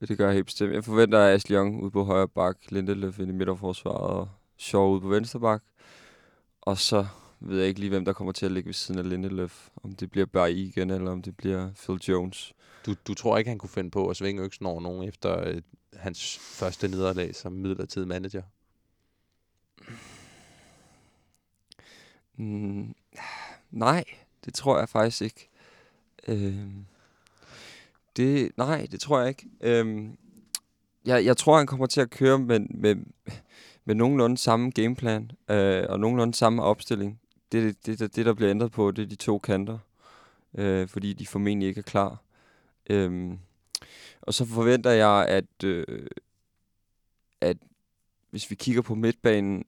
[0.00, 0.72] Det gør jeg helt bestemt.
[0.72, 5.00] Jeg forventer Ashley Young ude på højre bak, Lindeløf ind i midterforsvaret og Shaw ude
[5.00, 5.62] på venstre bak.
[6.60, 7.06] Og så
[7.40, 9.68] ved jeg ikke lige, hvem der kommer til at ligge ved siden af Lindeløf.
[9.82, 12.52] Om det bliver Barry igen, eller om det bliver Phil Jones.
[12.86, 15.62] Du, du tror ikke, han kunne finde på at svinge øksen over nogen efter øh,
[15.96, 18.42] hans første nederlag som midlertidig manager?
[22.36, 22.94] Mm,
[23.70, 24.04] nej,
[24.44, 25.48] det tror jeg faktisk ikke.
[26.28, 26.86] Øhm,
[28.16, 29.46] det, nej, det tror jeg ikke.
[29.60, 30.16] Øhm,
[31.04, 32.96] jeg, jeg tror, han kommer til at køre med, med,
[33.84, 37.20] med nogenlunde samme gameplan øh, og nogenlunde samme opstilling.
[37.52, 39.78] Det, det, det, det, der bliver ændret på, det er de to kanter,
[40.54, 42.22] øh, fordi de formentlig ikke er klar.
[42.90, 43.38] Øhm,
[44.22, 46.06] og så forventer jeg, at, øh,
[47.40, 47.56] at
[48.30, 49.64] hvis vi kigger på midtbanen,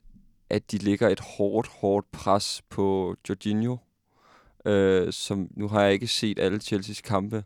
[0.50, 3.76] at de ligger et hårdt, hårdt pres på Jorginho.
[4.64, 7.44] Øh, som nu har jeg ikke set alle Chelseas kampe,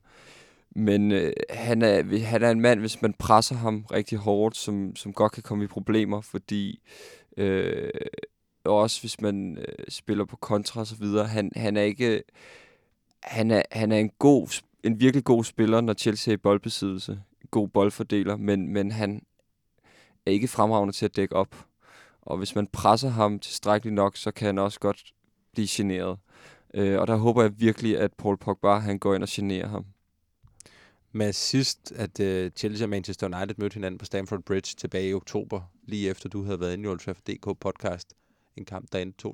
[0.76, 4.96] men øh, han, er, han er en mand, hvis man presser ham rigtig hårdt, som,
[4.96, 6.80] som godt kan komme i problemer, fordi
[7.36, 7.90] øh,
[8.64, 12.22] også hvis man øh, spiller på kontra og så videre, han, han er ikke
[13.22, 17.22] han er, han er en god en virkelig god spiller, når Chelsea er i boldbesiddelse.
[17.50, 19.22] God boldfordeler, men, men han
[20.26, 21.66] er ikke fremragende til at dække op.
[22.22, 25.12] Og hvis man presser ham tilstrækkeligt nok, så kan han også godt
[25.52, 26.18] blive generet.
[26.74, 29.84] Øh, og der håber jeg virkelig, at Paul Pogba han går ind og generer ham.
[31.12, 35.14] Med sidst, at uh, Chelsea og Manchester United mødte hinanden på Stamford Bridge tilbage i
[35.14, 38.14] oktober, lige efter du havde været inde i Old Trafford DK podcast,
[38.56, 39.32] en kamp, der endte 2-2,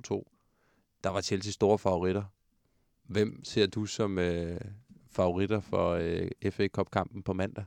[1.04, 2.22] der var Chelsea store favoritter.
[3.06, 4.56] Hvem ser du som uh,
[5.10, 7.64] favoritter for uh, FA Cup-kampen på mandag?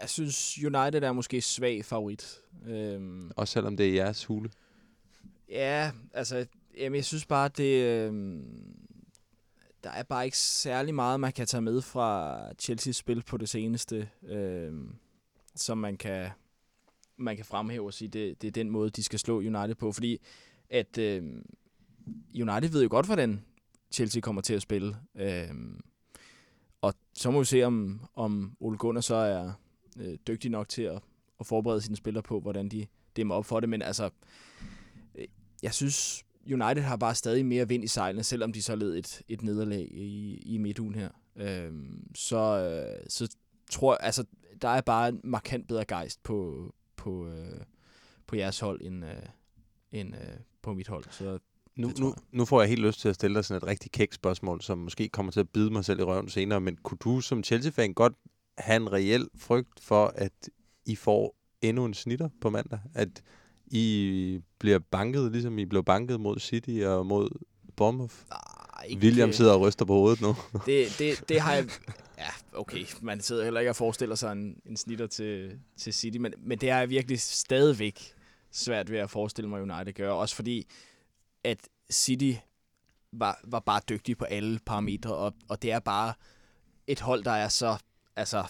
[0.00, 2.40] Jeg synes, United er måske svag favorit.
[2.66, 4.50] Øhm, Også selvom det er jeres hule.
[5.48, 6.46] Ja, altså,
[6.78, 8.12] jamen, jeg synes bare, det, øh,
[9.84, 13.48] der er bare ikke særlig meget, man kan tage med fra Chelsea's spil på det
[13.48, 14.72] seneste, øh,
[15.54, 16.30] som man kan,
[17.16, 19.92] man kan fremhæve og sige, det, det er den måde, de skal slå United på,
[19.92, 20.20] fordi
[20.70, 21.22] at øh,
[22.34, 23.44] United ved jo godt, hvordan
[23.92, 25.48] Chelsea kommer til at spille, øh,
[26.80, 29.52] og så må vi se, om, om Ole Gunnar så er
[30.00, 31.02] øh, dygtig nok til at,
[31.40, 34.10] at forberede sine spillere på, hvordan de dæmmer op for det, men altså,
[35.14, 35.26] øh,
[35.62, 39.22] jeg synes, United har bare stadig mere vind i sejlene, selvom de så led et,
[39.28, 41.08] et nederlag i, i midtugen her.
[41.36, 43.36] Øhm, så, øh, så
[43.70, 44.24] tror jeg, altså,
[44.62, 47.60] der er bare en markant bedre gejst på, på, øh,
[48.26, 49.12] på jeres hold, end, øh,
[49.92, 51.04] end øh, på mit hold.
[51.10, 51.38] Så
[51.76, 54.12] Nu, nu, nu får jeg helt lyst til at stille dig sådan et rigtig kæk
[54.12, 57.20] spørgsmål, som måske kommer til at bide mig selv i røven senere, men kunne du
[57.20, 58.12] som Chelsea-fan godt
[58.58, 60.50] have en reel frygt for, at
[60.86, 62.80] I får endnu en snitter på mandag?
[62.94, 63.22] At
[63.74, 67.28] I bliver banket, ligesom I blev banket mod City og mod
[67.76, 68.14] Bournemouth?
[68.30, 70.36] nej, ikke, William sidder og ryster på hovedet nu.
[70.66, 71.68] det, det, det har jeg...
[72.18, 72.84] Ja, okay.
[73.00, 76.58] Man sidder heller ikke og forestiller sig en, en snitter til, til City, men, men
[76.58, 78.14] det jeg virkelig stadigvæk
[78.50, 80.10] svært ved at forestille mig, United gør.
[80.10, 80.66] Også fordi,
[81.44, 81.58] at
[81.92, 82.32] City
[83.12, 86.14] var, var bare dygtig på alle parametre, og, og det er bare
[86.86, 87.76] et hold, der er så...
[88.16, 88.44] Altså,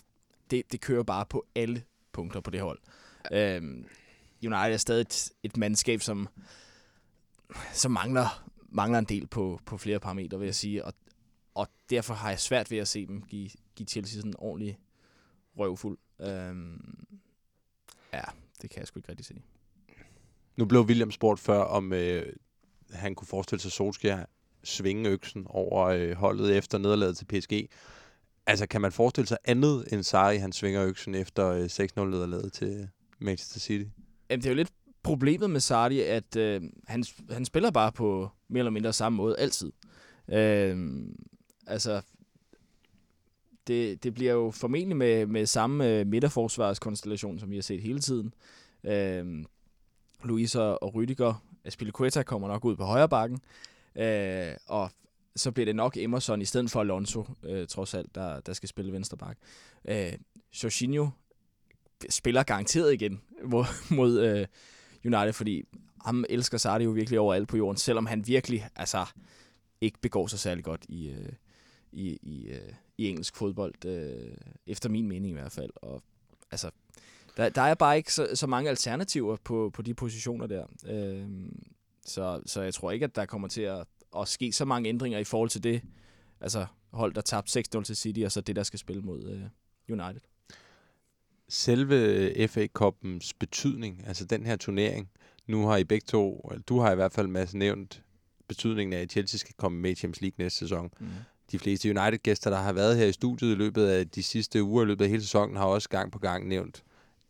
[0.50, 2.78] det, det kører bare på alle punkter på det hold.
[3.32, 3.86] Øhm,
[4.42, 6.28] United er stadig et, et mandskab, som,
[7.72, 10.84] som mangler, mangler en del på, på flere parametre, vil jeg sige.
[10.84, 10.94] Og,
[11.54, 14.78] og derfor har jeg svært ved at se dem give, give Chelsea sådan en ordentlig
[15.58, 15.98] røvfuld.
[16.20, 17.06] Øhm,
[18.12, 18.22] ja,
[18.62, 19.42] det kan jeg sgu ikke rigtig se.
[20.56, 22.32] Nu blev William spurgt før, om øh,
[22.90, 24.24] han kunne forestille sig Solskjaer
[24.64, 27.68] svinge øksen over øh, holdet efter nederlaget til PSG.
[28.46, 32.88] Altså, kan man forestille sig andet end Sarri, han svinger øksen efter øh, 6-0-nederlaget til
[33.18, 33.90] Manchester City?
[34.32, 34.72] Jamen, det er jo lidt
[35.02, 39.36] problemet med Sardi, at øh, han, han spiller bare på mere eller mindre samme måde
[39.38, 39.72] altid.
[40.28, 40.76] Øh,
[41.66, 42.02] altså,
[43.66, 47.98] det, det bliver jo formentlig med, med samme øh, midterforsvarskonstellation, som vi har set hele
[47.98, 48.34] tiden.
[48.84, 49.44] Øh,
[50.24, 53.40] Luisa og Rydiger, Aspilicueta kommer nok ud på højre bakken,
[53.96, 54.90] øh, og
[55.36, 58.68] så bliver det nok Emerson i stedet for Alonso, øh, trods alt, der, der skal
[58.68, 59.36] spille venstre bak.
[59.84, 60.12] Øh,
[60.62, 61.08] Jorginho
[62.10, 63.64] spiller garanteret igen mod,
[63.96, 64.46] mod øh,
[65.04, 65.62] United, fordi
[66.04, 69.06] ham elsker Sardi jo virkelig overalt på jorden, selvom han virkelig altså,
[69.80, 71.32] ikke begår sig særlig godt i, øh,
[71.92, 74.36] i, i, øh, i engelsk fodbold, øh,
[74.66, 75.70] efter min mening i hvert fald.
[75.76, 76.02] Og,
[76.50, 76.70] altså,
[77.36, 80.66] der, der er bare ikke så, så mange alternativer på, på de positioner der.
[80.86, 81.28] Øh,
[82.06, 83.86] så, så jeg tror ikke, at der kommer til at,
[84.18, 85.82] at ske så mange ændringer i forhold til det.
[86.40, 89.42] Altså hold, der tabte 6-0 til City, og så det, der skal spille mod øh,
[90.00, 90.20] United.
[91.54, 95.10] Selve FA Cup'ens betydning, altså den her turnering,
[95.46, 98.02] nu har I begge to, eller du har i hvert fald masse nævnt
[98.48, 100.90] betydningen af, at Chelsea skal komme med i Champions League næste sæson.
[101.00, 101.06] Mm.
[101.52, 104.82] De fleste United-gæster, der har været her i studiet i løbet af de sidste uger,
[104.82, 106.84] i løbet af hele sæsonen, har også gang på gang nævnt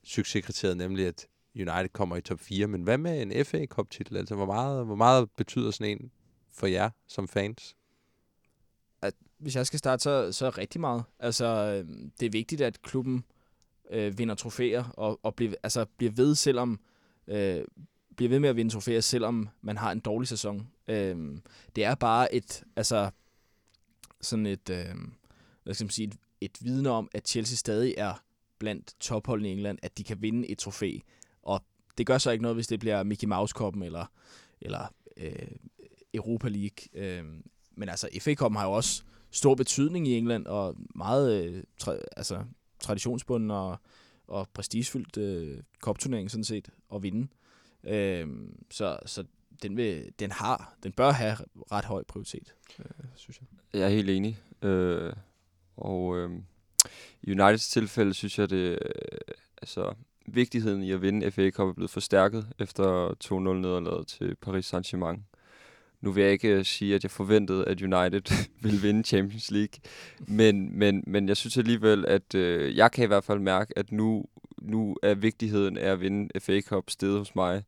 [0.05, 2.67] succeskriteriet, nemlig at United kommer i top 4.
[2.67, 4.17] Men hvad med en FA Cup-titel?
[4.17, 6.11] Altså, hvor meget, hvor meget betyder sådan en
[6.51, 7.77] for jer som fans?
[9.03, 11.05] At, hvis jeg skal starte, så, så rigtig meget.
[11.19, 13.25] Altså, øh, det er vigtigt, at klubben
[13.93, 16.81] øh, vinder trofæer og, og bliver, altså, bliver ved, selvom
[17.29, 17.65] øh,
[18.17, 20.69] bliver ved med at vinde trofæer, selvom man har en dårlig sæson.
[20.89, 21.39] Øh,
[21.77, 23.11] det er bare et, altså,
[24.21, 24.95] sådan et, øh,
[25.63, 28.15] hvad skal man sige, et, et vidne om, at Chelsea stadig er
[28.59, 30.99] blandt topholdene i England, at de kan vinde et trofæ.
[31.43, 31.61] Og
[31.99, 34.07] det gør så ikke noget, hvis det bliver Mickey Mouse-koppen eller,
[34.61, 35.49] eller øh,
[36.15, 36.79] Europa League.
[36.95, 37.25] Øh,
[37.75, 41.63] men altså, FA Cup'en har jo også stor betydning i England, og meget øh,
[42.17, 42.45] altså,
[42.83, 43.77] traditionsbunden og,
[44.27, 47.29] og prestigefyldt øh, kopturnering sådan set at vinde.
[47.85, 48.29] Øh,
[48.71, 49.25] så så
[49.63, 51.37] den, vil, den har, den bør have
[51.73, 53.81] ret høj prioritet, øh, synes jeg.
[53.81, 54.39] Jeg er helt enig.
[54.63, 55.13] Øh,
[55.77, 56.31] og øh,
[57.23, 59.95] i Uniteds tilfælde synes jeg, det øh, altså
[60.27, 65.21] vigtigheden i at vinde FA Cup er blevet forstærket efter 2-0 nederlaget til Paris Saint-Germain.
[66.03, 69.81] Nu vil jeg ikke øh, sige, at jeg forventede, at United ville vinde Champions League,
[70.27, 73.93] men, men, men jeg synes alligevel, at øh, jeg kan i hvert fald mærke, at
[73.93, 74.25] nu,
[74.63, 77.63] nu er vigtigheden af at vinde FA Cup stedet hos mig,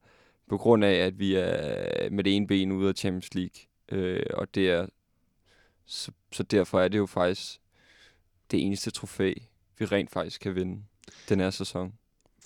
[0.49, 3.61] på grund af, at vi er med det ene ben ude af Champions League.
[3.93, 4.87] Øh, og det er,
[5.87, 7.61] så, så derfor er det jo faktisk
[8.51, 9.35] det eneste trofæ,
[9.79, 10.83] vi rent faktisk kan vinde
[11.29, 11.95] den her sæson.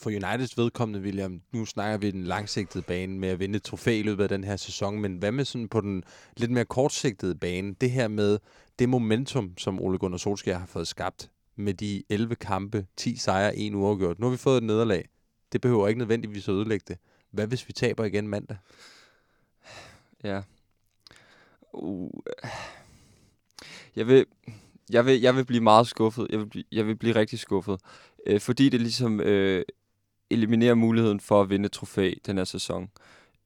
[0.00, 4.02] For Uniteds vedkommende, William, nu snakker vi den langsigtede bane med at vinde trofæ i
[4.02, 6.04] løbet af den her sæson, men hvad med sådan på den
[6.36, 7.74] lidt mere kortsigtede bane?
[7.74, 8.38] Det her med
[8.78, 13.56] det momentum, som Ole Gunnar Solskjaer har fået skabt med de 11 kampe, 10 sejre,
[13.56, 14.18] 1 uafgjort.
[14.18, 15.08] Nu har vi fået et nederlag.
[15.52, 16.98] Det behøver ikke nødvendigvis at ødelægge det.
[17.30, 18.56] Hvad hvis vi taber igen mandag?
[20.24, 20.42] Ja.
[21.72, 22.10] Uh.
[23.96, 24.26] Jeg vil,
[24.90, 26.26] jeg vil, jeg vil blive meget skuffet.
[26.30, 27.80] Jeg vil blive, jeg vil blive rigtig skuffet.
[28.26, 29.64] Øh, fordi det ligesom øh,
[30.30, 32.90] eliminerer muligheden for at vinde trofæ den her sæson.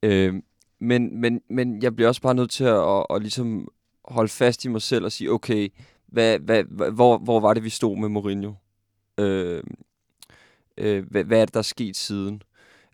[0.02, 0.34] Øh,
[0.78, 3.68] men, men, men jeg bliver også bare nødt til at, at, at ligesom
[4.04, 5.68] holde fast i mig selv og sige, okay,
[6.06, 8.52] hvad, hvad, hvor, hvor var det, vi stod med Mourinho?
[9.18, 9.62] Øh,
[10.78, 12.42] øh, hvad, hvad er det, der er sket siden?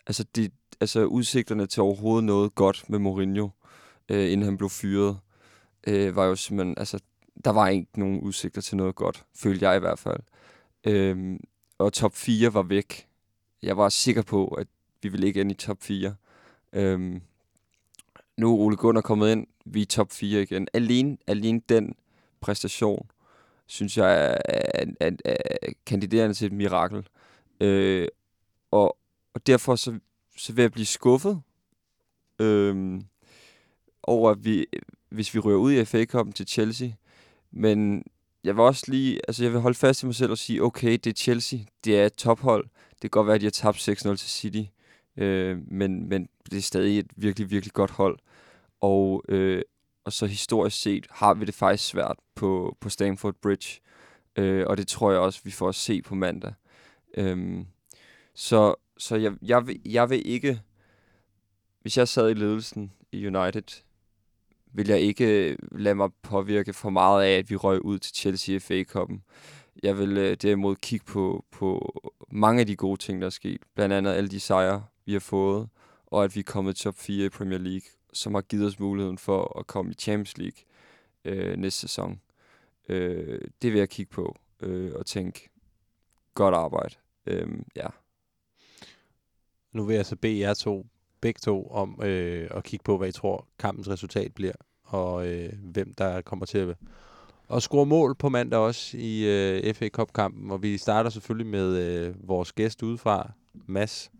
[0.06, 3.48] Altså, det, altså udsigterne til overhovedet noget godt med Mourinho,
[4.08, 5.18] øh, inden han blev fyret,
[5.86, 7.00] øh, var jo simpelthen, altså,
[7.44, 10.20] der var ikke nogen udsigter til noget godt, følte jeg i hvert fald.
[10.84, 11.38] Øh,
[11.78, 13.07] og top 4 var væk.
[13.62, 14.66] Jeg var sikker på, at
[15.02, 16.14] vi ville ikke ind i top 4.
[16.72, 17.22] Øhm,
[18.36, 20.68] nu er Ole Gunnar kommet ind, vi er top 4 igen.
[20.72, 21.94] Alene, alene den
[22.40, 23.10] præstation,
[23.66, 27.08] synes jeg, er, er, er, er kandiderende til et mirakel.
[27.60, 28.08] Øh,
[28.70, 28.98] og,
[29.34, 29.98] og derfor så,
[30.36, 31.42] så vil jeg blive skuffet
[32.38, 33.00] øh,
[34.02, 34.66] over, at vi,
[35.08, 36.88] hvis vi rører ud i FA Cup'en til Chelsea.
[37.50, 38.04] Men
[38.44, 40.92] jeg vil også lige, altså jeg vil holde fast i mig selv og sige, okay,
[40.92, 42.68] det er Chelsea, det er et tophold.
[43.02, 44.62] Det kan godt være, at de har tabt 6-0 til City,
[45.16, 48.18] øh, men, men det er stadig et virkelig, virkelig godt hold.
[48.80, 49.62] Og, øh,
[50.04, 53.80] og så historisk set har vi det faktisk svært på, på Stamford Bridge,
[54.36, 56.52] øh, og det tror jeg også, vi får at se på mandag.
[57.16, 57.64] Øh,
[58.34, 60.60] så så jeg, jeg, vil, jeg vil ikke,
[61.82, 63.82] hvis jeg sad i ledelsen i United,
[64.72, 68.14] vil jeg ikke øh, lade mig påvirke for meget af, at vi røg ud til
[68.16, 69.18] Chelsea FA Cup'en.
[69.82, 71.94] Jeg vil øh, derimod kigge på, på
[72.30, 73.62] mange af de gode ting, der er sket.
[73.74, 75.68] Blandt andet alle de sejre, vi har fået,
[76.06, 79.18] og at vi er kommet top 4 i Premier League, som har givet os muligheden
[79.18, 80.58] for at komme i Champions League
[81.24, 82.20] øh, næste sæson.
[82.88, 85.50] Øh, det vil jeg kigge på øh, og tænke,
[86.34, 86.94] godt arbejde.
[87.26, 87.86] Øh, ja.
[89.72, 90.86] Nu vil jeg så bede jer to,
[91.20, 95.52] begge to, om øh, at kigge på, hvad I tror kampens resultat bliver, og øh,
[95.62, 96.76] hvem der kommer til at,
[97.50, 100.50] at score mål på mandag også i øh, FA Cup-kampen.
[100.50, 103.32] Og vi starter selvfølgelig med øh, vores gæst udefra,
[103.66, 104.10] Mads.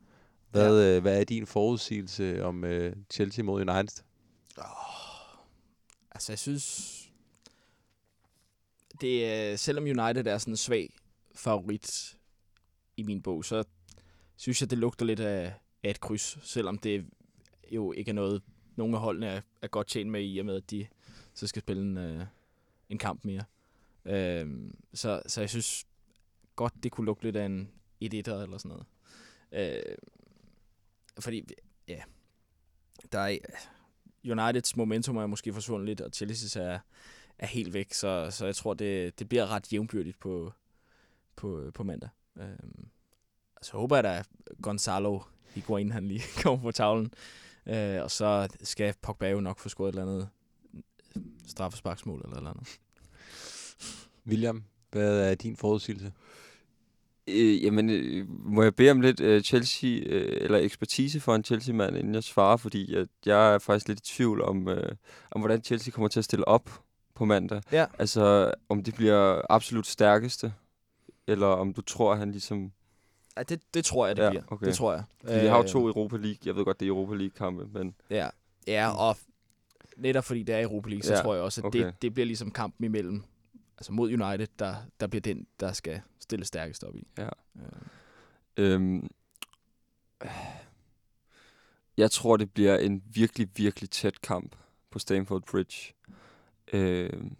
[0.50, 0.96] Hvad, ja.
[0.96, 4.04] øh, hvad er din forudsigelse om øh, Chelsea mod United?
[6.10, 6.94] Altså, jeg synes...
[9.00, 10.94] Det er, selvom United er sådan en svag
[11.34, 12.16] favorit
[12.96, 13.64] i min bog, så
[14.36, 17.04] synes jeg, det lugter lidt af, af et kryds, selvom det
[17.72, 18.42] jo ikke er noget,
[18.76, 20.86] nogen af holdene er, er godt tjent med i og med, at de
[21.34, 22.24] så skal spille en, øh,
[22.88, 23.44] en kamp mere.
[24.04, 25.86] Øhm, så, så jeg synes
[26.56, 27.70] godt, det kunne lukke lidt af en
[28.00, 28.86] 1 1 eller sådan noget.
[29.52, 29.96] Øh,
[31.20, 31.44] fordi,
[31.88, 32.02] ja,
[33.12, 33.38] der er,
[34.30, 36.78] Uniteds momentum er måske forsvundet lidt, og Chelsea's er,
[37.38, 40.52] er helt væk, så, så jeg tror, det, det bliver ret jævnbyrdigt på,
[41.36, 42.08] på, på mandag.
[42.36, 42.88] Øhm,
[43.62, 44.22] så håber jeg da,
[44.62, 45.20] Gonzalo
[45.54, 47.12] Higuain, han lige kommer på tavlen.
[47.66, 50.28] Øh, og så skal Pogba jo nok få scoret et eller andet
[51.46, 52.78] straffesparksmål eller eller andet.
[54.26, 56.12] William, hvad er din forudsigelse?
[57.28, 61.44] Øh, jamen, øh, må jeg bede om lidt øh, Chelsea, øh, eller ekspertise for en
[61.44, 64.92] Chelsea-mand, inden jeg svarer, fordi at jeg er faktisk lidt i tvivl om, øh,
[65.30, 66.82] om, hvordan Chelsea kommer til at stille op
[67.14, 67.62] på mandag.
[67.72, 67.86] Ja.
[67.98, 70.52] Altså, om det bliver absolut stærkeste,
[71.26, 72.72] eller om du tror, at han ligesom...
[73.36, 74.42] Ja, det, det tror jeg, det Ja, bliver.
[74.48, 74.66] okay.
[74.66, 75.04] Det tror jeg.
[75.24, 76.38] Fordi vi har jo to Europa League.
[76.44, 77.94] Jeg ved godt, det er Europa League-kampe, men...
[78.10, 78.28] Ja,
[78.66, 79.16] ja og
[79.98, 81.84] netop fordi det er Europa League, så Ja, tror jeg også, at okay.
[81.86, 83.22] det, det bliver ligesom kampen imellem,
[83.78, 87.06] altså mod United, der, der bliver den, der skal stille stærkest op i.
[87.18, 87.28] Ja.
[87.56, 87.62] Øh,
[88.58, 89.08] Øhm,
[91.96, 94.56] jeg tror, det bliver en virkelig, virkelig tæt kamp
[94.90, 95.94] på Stamford Bridge.
[96.72, 97.36] Øhm,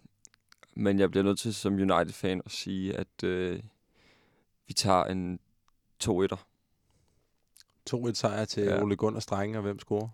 [0.74, 3.62] men jeg bliver nødt til som United-fan at sige, at øh,
[4.66, 5.38] vi tager en
[6.04, 6.44] 2-1'er.
[7.90, 8.62] 2-1 sejr til.
[8.62, 8.82] Ja.
[8.82, 10.08] Ole Gunnar Strenge, og hvem scorer?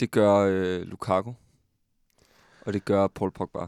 [0.00, 1.32] Det gør øh, Lukaku,
[2.60, 3.66] og det gør Paul Pogba.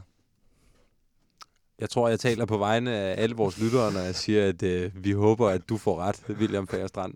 [1.78, 5.04] Jeg tror, jeg taler på vegne af alle vores lyttere, når jeg siger, at øh,
[5.04, 7.14] vi håber, at du får ret, William Fagerstrand.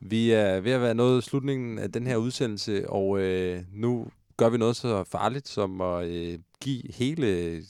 [0.00, 4.06] Vi er ved at være nået slutningen af den her udsendelse, og øh, nu
[4.36, 7.62] gør vi noget så farligt som at øh, give hele øh,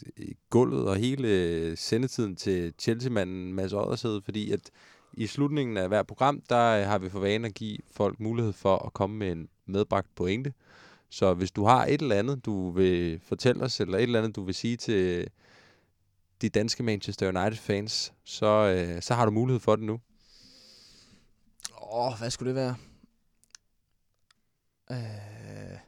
[0.51, 4.70] gulvet og hele øh, sendetiden til Chelsea-manden Mads Oddershed, fordi at
[5.12, 8.53] i slutningen af hver program, der øh, har vi for vane at give folk mulighed
[8.53, 10.53] for at komme med en medbragt pointe.
[11.11, 14.37] Så hvis du har et eller andet, du vil fortælle os, eller et eller andet,
[14.37, 15.29] du vil sige til
[16.43, 20.01] de danske Manchester United-fans, så, øh, så har du mulighed for det nu.
[21.93, 22.75] Åh, hvad skulle det være?
[24.91, 25.79] Øh,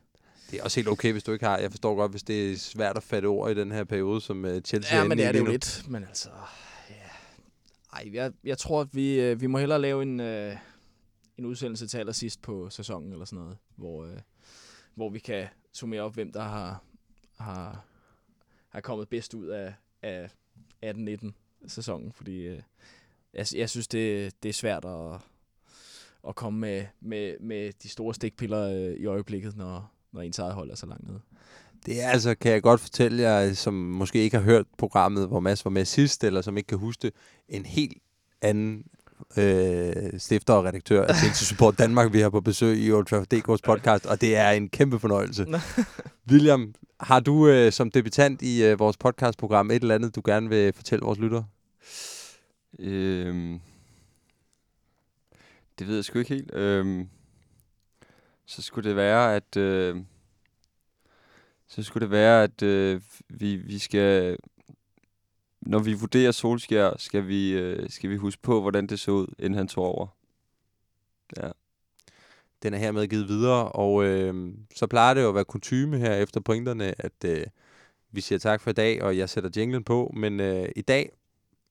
[0.50, 1.58] Det er også helt okay, hvis du ikke har.
[1.58, 4.44] Jeg forstår godt, hvis det er svært at fatte ord i den her periode, som
[4.44, 5.84] uh, Chelsea ja, men det er det jo lidt.
[5.88, 6.28] Men altså,
[6.90, 6.94] ja.
[7.92, 10.56] Ej, jeg, jeg tror, at vi, øh, vi må hellere lave en, øh,
[11.42, 14.18] en udsendelse til allersidst på sæsonen eller sådan noget, hvor, øh,
[14.94, 16.84] hvor vi kan summere op, hvem der har,
[17.36, 17.84] har,
[18.68, 20.30] har kommet bedst ud af, af
[20.84, 21.32] 18-19
[21.66, 22.62] sæsonen, fordi øh,
[23.34, 25.20] jeg, jeg synes, det, det er svært at,
[26.28, 30.54] at komme med, med, med de store stikpiller øh, i øjeblikket, når, når ens eget
[30.54, 31.20] hold er så langt nede.
[31.86, 35.40] Det er altså, kan jeg godt fortælle jer, som måske ikke har hørt programmet, hvor
[35.40, 37.14] Mads var med sidst, eller som ikke kan huske det,
[37.48, 37.98] en helt
[38.42, 38.84] anden
[39.36, 43.32] øh, stifter og redaktør af Chelsea Support Danmark, vi har på besøg i Old Trafford
[43.34, 45.46] DK's podcast, og det er en kæmpe fornøjelse.
[46.30, 50.48] William, har du øh, som debutant i øh, vores podcastprogram et eller andet, du gerne
[50.48, 51.44] vil fortælle vores lyttere?
[52.78, 53.60] Øhm,
[55.78, 56.54] det ved jeg sgu ikke helt.
[56.54, 57.08] Øhm,
[58.46, 59.96] så skulle det være, at øh,
[61.68, 64.36] så skulle det være, at øh, vi, vi skal,
[65.66, 69.26] når vi vurderer Solskjær, skal vi, øh, skal vi huske på, hvordan det så ud,
[69.38, 70.06] inden han tog over.
[71.36, 71.50] Ja.
[72.62, 76.14] Den er hermed givet videre, og øh, så plejer det jo at være kutume her
[76.14, 77.46] efter pointerne, at øh,
[78.10, 81.12] vi siger tak for i dag, og jeg sætter jinglen på, men øh, i dag,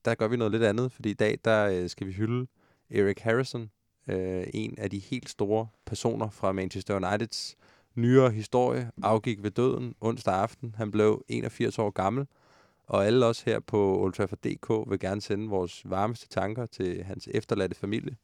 [0.06, 2.48] der gør vi noget lidt andet, fordi i dag, der øh, skal vi hylde
[2.90, 3.70] Eric Harrison,
[4.08, 7.56] øh, en af de helt store personer fra Manchester Uniteds
[7.96, 10.76] nyere historie, afgik ved døden onsdag aften.
[10.78, 12.28] Han blev 81 år gammel,
[12.92, 17.30] og alle os her på Old Trafford.dk vil gerne sende vores varmeste tanker til hans
[17.32, 18.16] efterladte familie.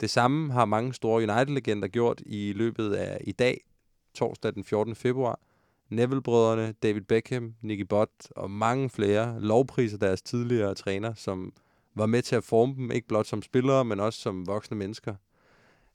[0.00, 3.64] Det samme har mange store United-legender gjort i løbet af i dag,
[4.14, 4.94] torsdag den 14.
[4.94, 5.40] februar.
[5.88, 11.52] Neville-brødrene, David Beckham, Nicky Butt og mange flere lovpriser deres tidligere træner, som
[11.94, 15.14] var med til at forme dem, ikke blot som spillere, men også som voksne mennesker.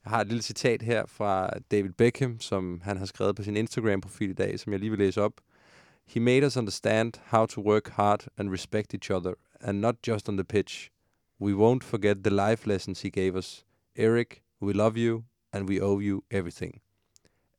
[0.05, 3.57] Jeg har et lille citat her fra David Beckham, som han har skrevet på sin
[3.57, 5.33] Instagram-profil i dag, som jeg lige vil læse op.
[6.13, 10.27] He made us understand how to work hard and respect each other, and not just
[10.27, 10.91] on the pitch.
[11.39, 13.63] We won't forget the life lessons he gave us.
[13.95, 16.81] Eric, we love you, and we owe you everything.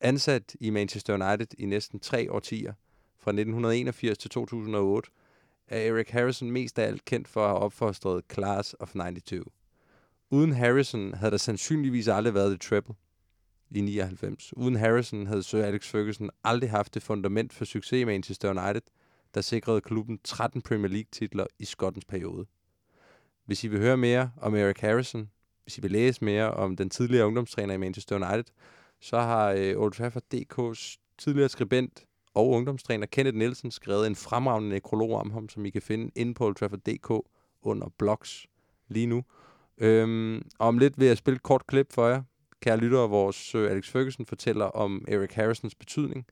[0.03, 2.73] Ansat i Manchester United i næsten tre årtier,
[3.19, 5.11] fra 1981 til 2008,
[5.69, 9.49] er Eric Harrison mest af alt kendt for at have opfostret Class of 92.
[10.31, 12.95] Uden Harrison havde der sandsynligvis aldrig været The treble
[13.77, 14.53] i 99.
[14.57, 18.83] Uden Harrison havde Sir Alex Ferguson aldrig haft det fundament for succes i Manchester United,
[19.35, 22.47] der sikrede klubben 13 Premier League-titler i skottens periode.
[23.47, 25.31] Hvis I vil høre mere om Eric Harrison,
[25.65, 28.53] hvis I vil læse mere om den tidligere ungdomstræner i Manchester United,
[29.01, 32.05] så har øh, Old Trafford DK's tidligere skribent
[32.35, 36.35] og ungdomstræner Kenneth Nielsen skrevet en fremragende nekrolog om ham, som I kan finde inde
[36.35, 37.11] på Old Trafford DK
[37.63, 38.47] under blogs
[38.89, 39.25] lige nu.
[39.79, 42.23] Øhm, om lidt vil jeg spille et kort klip for jer.
[42.63, 46.27] Kære lyttere, vores øh, Alex Ferguson fortæller om Eric Harrisons betydning.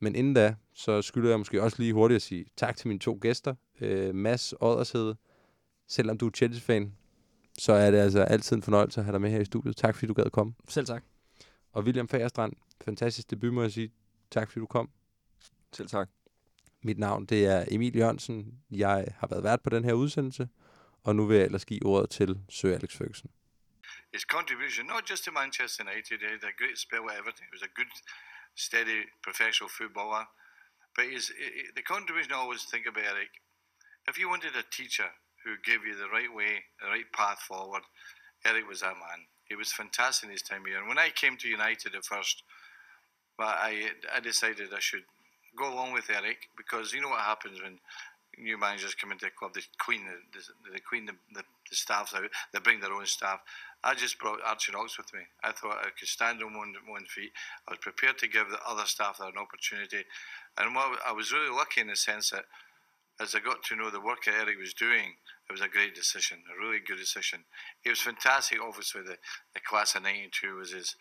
[0.00, 3.00] Men inden da, så skylder jeg måske også lige hurtigt at sige tak til mine
[3.00, 3.54] to gæster.
[3.80, 5.16] Øh, Mads Oddershede,
[5.86, 6.92] selvom du er Chelsea-fan,
[7.58, 9.76] så er det altså altid en fornøjelse at have dig med her i studiet.
[9.76, 10.54] Tak fordi du gad komme.
[10.68, 11.02] Selv tak.
[11.72, 12.52] Og William Fagerstrand,
[12.84, 13.92] fantastisk debut, må jeg sige.
[14.30, 14.90] Tak fordi du kom.
[15.72, 16.08] Selv tak.
[16.82, 18.54] Mit navn det er Emil Jørgensen.
[18.70, 20.48] Jeg har været vært på den her udsendelse,
[21.02, 23.30] og nu vil jeg ellers give ordet til Sir Alex Ferguson.
[24.12, 27.44] His contribution, not just to Manchester United, he had a great spell at Everton.
[27.44, 27.88] He was a good,
[28.54, 30.26] steady professional footballer.
[30.96, 31.30] But his,
[31.76, 33.28] the contribution I always think about Eric,
[34.08, 35.06] if you wanted a teacher
[35.44, 37.82] who gave you the right way, the right path forward,
[38.44, 39.28] Eric was that man.
[39.44, 40.78] He was fantastic in his time here.
[40.78, 42.42] And when I came to United at first,
[43.38, 45.04] well, I, I decided I should
[45.56, 47.78] go along with Eric because you know what happens when
[48.40, 50.40] new managers come into a club, the queen, the,
[50.72, 53.40] the queen, the, the, the staff's out, they bring their own staff.
[53.84, 55.20] I just brought Archie Knox with me.
[55.44, 57.30] I thought I could stand on one, one feet.
[57.68, 60.04] I was prepared to give the other staff an opportunity.
[60.56, 62.44] And what, I was really lucky in the sense that
[63.20, 65.14] as I got to know the work that Eric was doing,
[65.48, 67.40] it was a great decision, a really good decision.
[67.84, 68.58] It was fantastic.
[68.62, 69.16] Obviously, the,
[69.54, 70.94] the class of '92 was his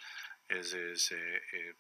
[0.50, 1.74] his, his uh, uh,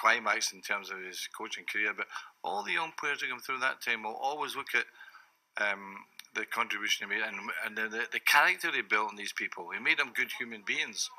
[0.00, 1.92] climax in terms of his coaching career.
[1.96, 2.06] But
[2.42, 4.86] all the young players that come through that time will always look at
[5.60, 7.36] um, the contribution he made and,
[7.66, 9.70] and the, the, character he built in these people.
[9.76, 11.10] He made them good human beings.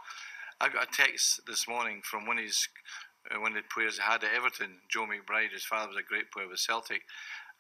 [0.62, 2.68] I got a text this morning from one of his
[3.30, 5.52] uh, one of the players he had at Everton, Joe McBride.
[5.52, 7.02] His father was a great player with Celtic,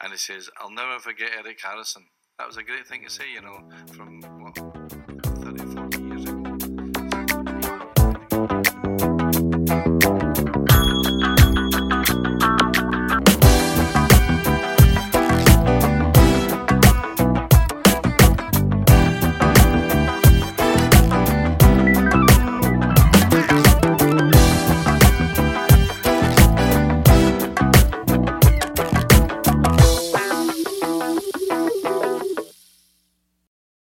[0.01, 2.05] and he says, "I'll never forget Eric Harrison."
[2.37, 4.55] That was a great thing to say, you know, from what
[5.43, 6.39] 30, 40 years ago.